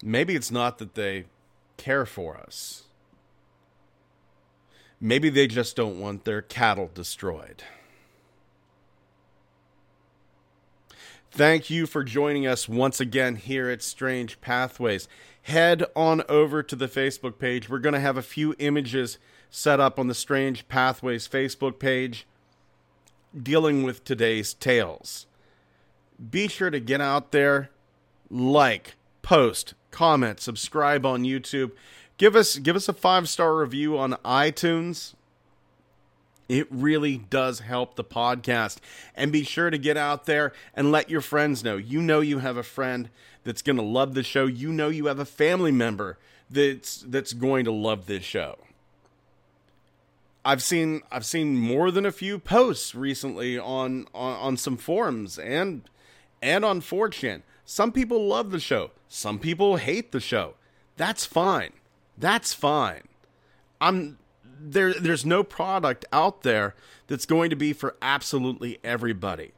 Maybe 0.04 0.36
it's 0.36 0.52
not 0.52 0.78
that 0.78 0.96
they 0.96 1.26
care 1.78 2.06
for 2.06 2.38
us. 2.38 2.84
Maybe 5.00 5.30
they 5.30 5.48
just 5.48 5.76
don't 5.76 6.00
want 6.00 6.26
their 6.26 6.42
cattle 6.42 6.90
destroyed. 6.94 7.64
Thank 11.32 11.70
you 11.70 11.86
for 11.86 12.04
joining 12.04 12.48
us 12.48 12.70
once 12.70 13.02
again 13.02 13.36
here 13.36 13.70
at 13.70 13.84
Strange 13.84 14.40
Pathways. 14.40 15.10
Head 15.42 15.84
on 15.96 16.24
over 16.30 16.64
to 16.64 16.76
the 16.76 16.88
Facebook 16.88 17.38
page. 17.38 17.70
We're 17.70 17.80
going 17.80 17.94
to 17.94 18.00
have 18.00 18.16
a 18.16 18.22
few 18.22 18.56
images 18.58 19.18
set 19.50 19.80
up 19.80 20.00
on 20.00 20.08
the 20.08 20.14
Strange 20.14 20.68
Pathways 20.70 21.28
Facebook 21.28 21.78
page 21.78 22.26
dealing 23.42 23.84
with 23.84 24.04
today's 24.04 24.54
tales. 24.54 25.28
Be 26.32 26.48
sure 26.48 26.70
to 26.70 26.80
get 26.80 27.02
out 27.02 27.32
there, 27.32 27.70
like, 28.30 28.96
post, 29.22 29.74
comment, 29.92 30.40
subscribe 30.40 31.06
on 31.06 31.24
YouTube. 31.24 31.72
Give 32.18 32.36
us 32.36 32.58
give 32.58 32.76
us 32.76 32.88
a 32.88 32.94
five-star 32.94 33.56
review 33.58 33.98
on 33.98 34.14
iTunes. 34.24 35.14
It 36.48 36.68
really 36.70 37.18
does 37.18 37.60
help 37.60 37.96
the 37.96 38.04
podcast. 38.04 38.78
And 39.16 39.32
be 39.32 39.44
sure 39.44 39.70
to 39.70 39.78
get 39.78 39.98
out 39.98 40.26
there 40.26 40.54
and 40.76 40.92
let 40.92 41.10
your 41.10 41.22
friends 41.22 41.64
know. 41.64 41.76
You 41.76 42.02
know 42.02 42.20
you 42.20 42.40
have 42.40 42.56
a 42.56 42.64
friend 42.64 43.10
that's 43.44 43.62
going 43.62 43.78
to 43.78 43.82
love 43.82 44.14
the 44.14 44.24
show. 44.24 44.46
You 44.46 44.72
know 44.72 44.90
you 44.90 45.08
have 45.08 45.20
a 45.20 45.26
family 45.26 45.72
member 45.72 46.18
that's 46.50 46.98
that's 46.98 47.34
going 47.34 47.66
to 47.66 47.72
love 47.72 48.06
this 48.06 48.24
show. 48.24 48.58
I've 50.46 50.62
seen 50.62 51.02
I've 51.12 51.26
seen 51.26 51.58
more 51.58 51.90
than 51.90 52.06
a 52.06 52.12
few 52.12 52.38
posts 52.38 52.94
recently 52.94 53.58
on 53.58 54.08
on, 54.14 54.36
on 54.36 54.58
some 54.58 54.78
forums 54.78 55.40
and 55.40 55.90
and 56.42 56.64
on 56.64 56.82
4chan. 56.82 57.42
Some 57.66 57.92
people 57.92 58.28
love 58.28 58.52
the 58.52 58.60
show. 58.60 58.92
Some 59.08 59.40
people 59.40 59.78
hate 59.78 60.12
the 60.12 60.20
show. 60.20 60.54
That's 60.98 61.26
fine. 61.26 61.74
That's 62.16 62.54
fine. 62.54 63.08
I'm 63.82 64.20
there 64.60 64.94
there's 64.94 65.26
no 65.26 65.44
product 65.44 66.06
out 66.14 66.44
there 66.44 66.76
that's 67.08 67.26
going 67.26 67.50
to 67.50 67.56
be 67.56 67.74
for 67.74 67.96
absolutely 68.02 68.78
everybody. 68.84 69.52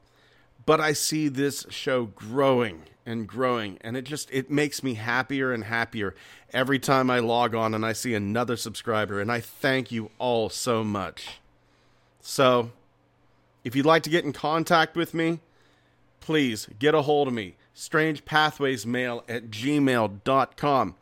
But 0.66 0.80
I 0.80 0.94
see 0.94 1.28
this 1.28 1.66
show 1.70 2.06
growing 2.06 2.84
and 3.08 3.26
growing 3.26 3.78
and 3.82 3.96
it 3.96 4.04
just 4.04 4.30
it 4.32 4.52
makes 4.52 4.84
me 4.84 4.96
happier 4.96 5.52
and 5.54 5.64
happier 5.64 6.14
every 6.54 6.78
time 6.78 7.10
I 7.10 7.20
log 7.20 7.56
on 7.56 7.74
and 7.74 7.86
I 7.86 7.94
see 7.94 8.14
another 8.14 8.58
subscriber 8.58 9.20
and 9.20 9.32
I 9.32 9.40
thank 9.40 9.92
you 9.92 10.12
all 10.20 10.50
so 10.50 10.84
much. 10.84 11.40
So, 12.22 12.72
if 13.64 13.76
you'd 13.76 13.86
like 13.86 14.04
to 14.04 14.10
get 14.10 14.26
in 14.26 14.34
contact 14.34 14.98
with 14.98 15.14
me, 15.14 15.40
please 16.20 16.68
get 16.78 16.94
a 16.94 17.04
hold 17.04 17.30
of 17.30 17.34
me. 17.34 17.56
Strangepathwaysmail 17.74 19.24
at 19.30 19.50
gmail.com. 19.50 20.96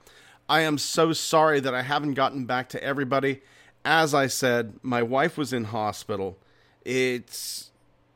I 0.47 0.61
am 0.61 0.77
so 0.77 1.13
sorry 1.13 1.59
that 1.59 1.73
I 1.73 1.81
haven't 1.81 2.13
gotten 2.13 2.45
back 2.45 2.69
to 2.69 2.83
everybody. 2.83 3.41
As 3.83 4.13
I 4.13 4.27
said, 4.27 4.73
my 4.83 5.01
wife 5.01 5.37
was 5.37 5.51
in 5.51 5.65
hospital. 5.65 6.37
It's 6.83 7.71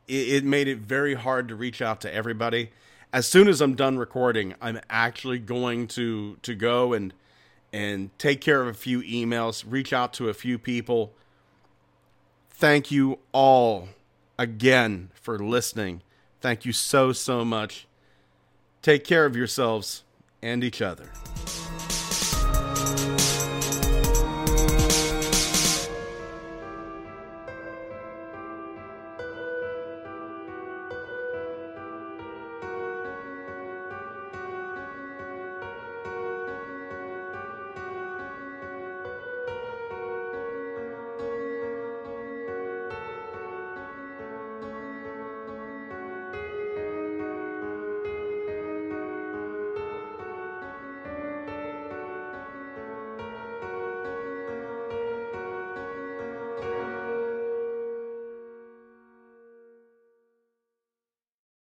it, 0.06 0.44
made 0.44 0.68
it 0.68 0.78
very 0.78 1.14
hard 1.14 1.48
to 1.48 1.56
reach 1.56 1.82
out 1.82 2.00
to 2.02 2.14
everybody. 2.14 2.70
As 3.12 3.26
soon 3.26 3.48
as 3.48 3.60
I'm 3.60 3.74
done 3.74 3.98
recording, 3.98 4.54
I'm 4.60 4.80
actually 4.88 5.38
going 5.38 5.88
to 5.88 6.36
to 6.42 6.54
go 6.54 6.92
and 6.92 7.12
and 7.72 8.16
take 8.18 8.40
care 8.40 8.62
of 8.62 8.68
a 8.68 8.74
few 8.74 9.02
emails, 9.02 9.64
reach 9.66 9.92
out 9.92 10.12
to 10.14 10.28
a 10.28 10.34
few 10.34 10.58
people. 10.58 11.12
Thank 12.50 12.90
you 12.90 13.18
all 13.32 13.88
again 14.38 15.10
for 15.14 15.38
listening. 15.38 16.02
Thank 16.40 16.64
you 16.64 16.72
so 16.72 17.12
so 17.12 17.44
much. 17.44 17.86
Take 18.82 19.04
care 19.04 19.26
of 19.26 19.36
yourselves 19.36 20.04
and 20.42 20.64
each 20.64 20.80
other. 20.80 21.10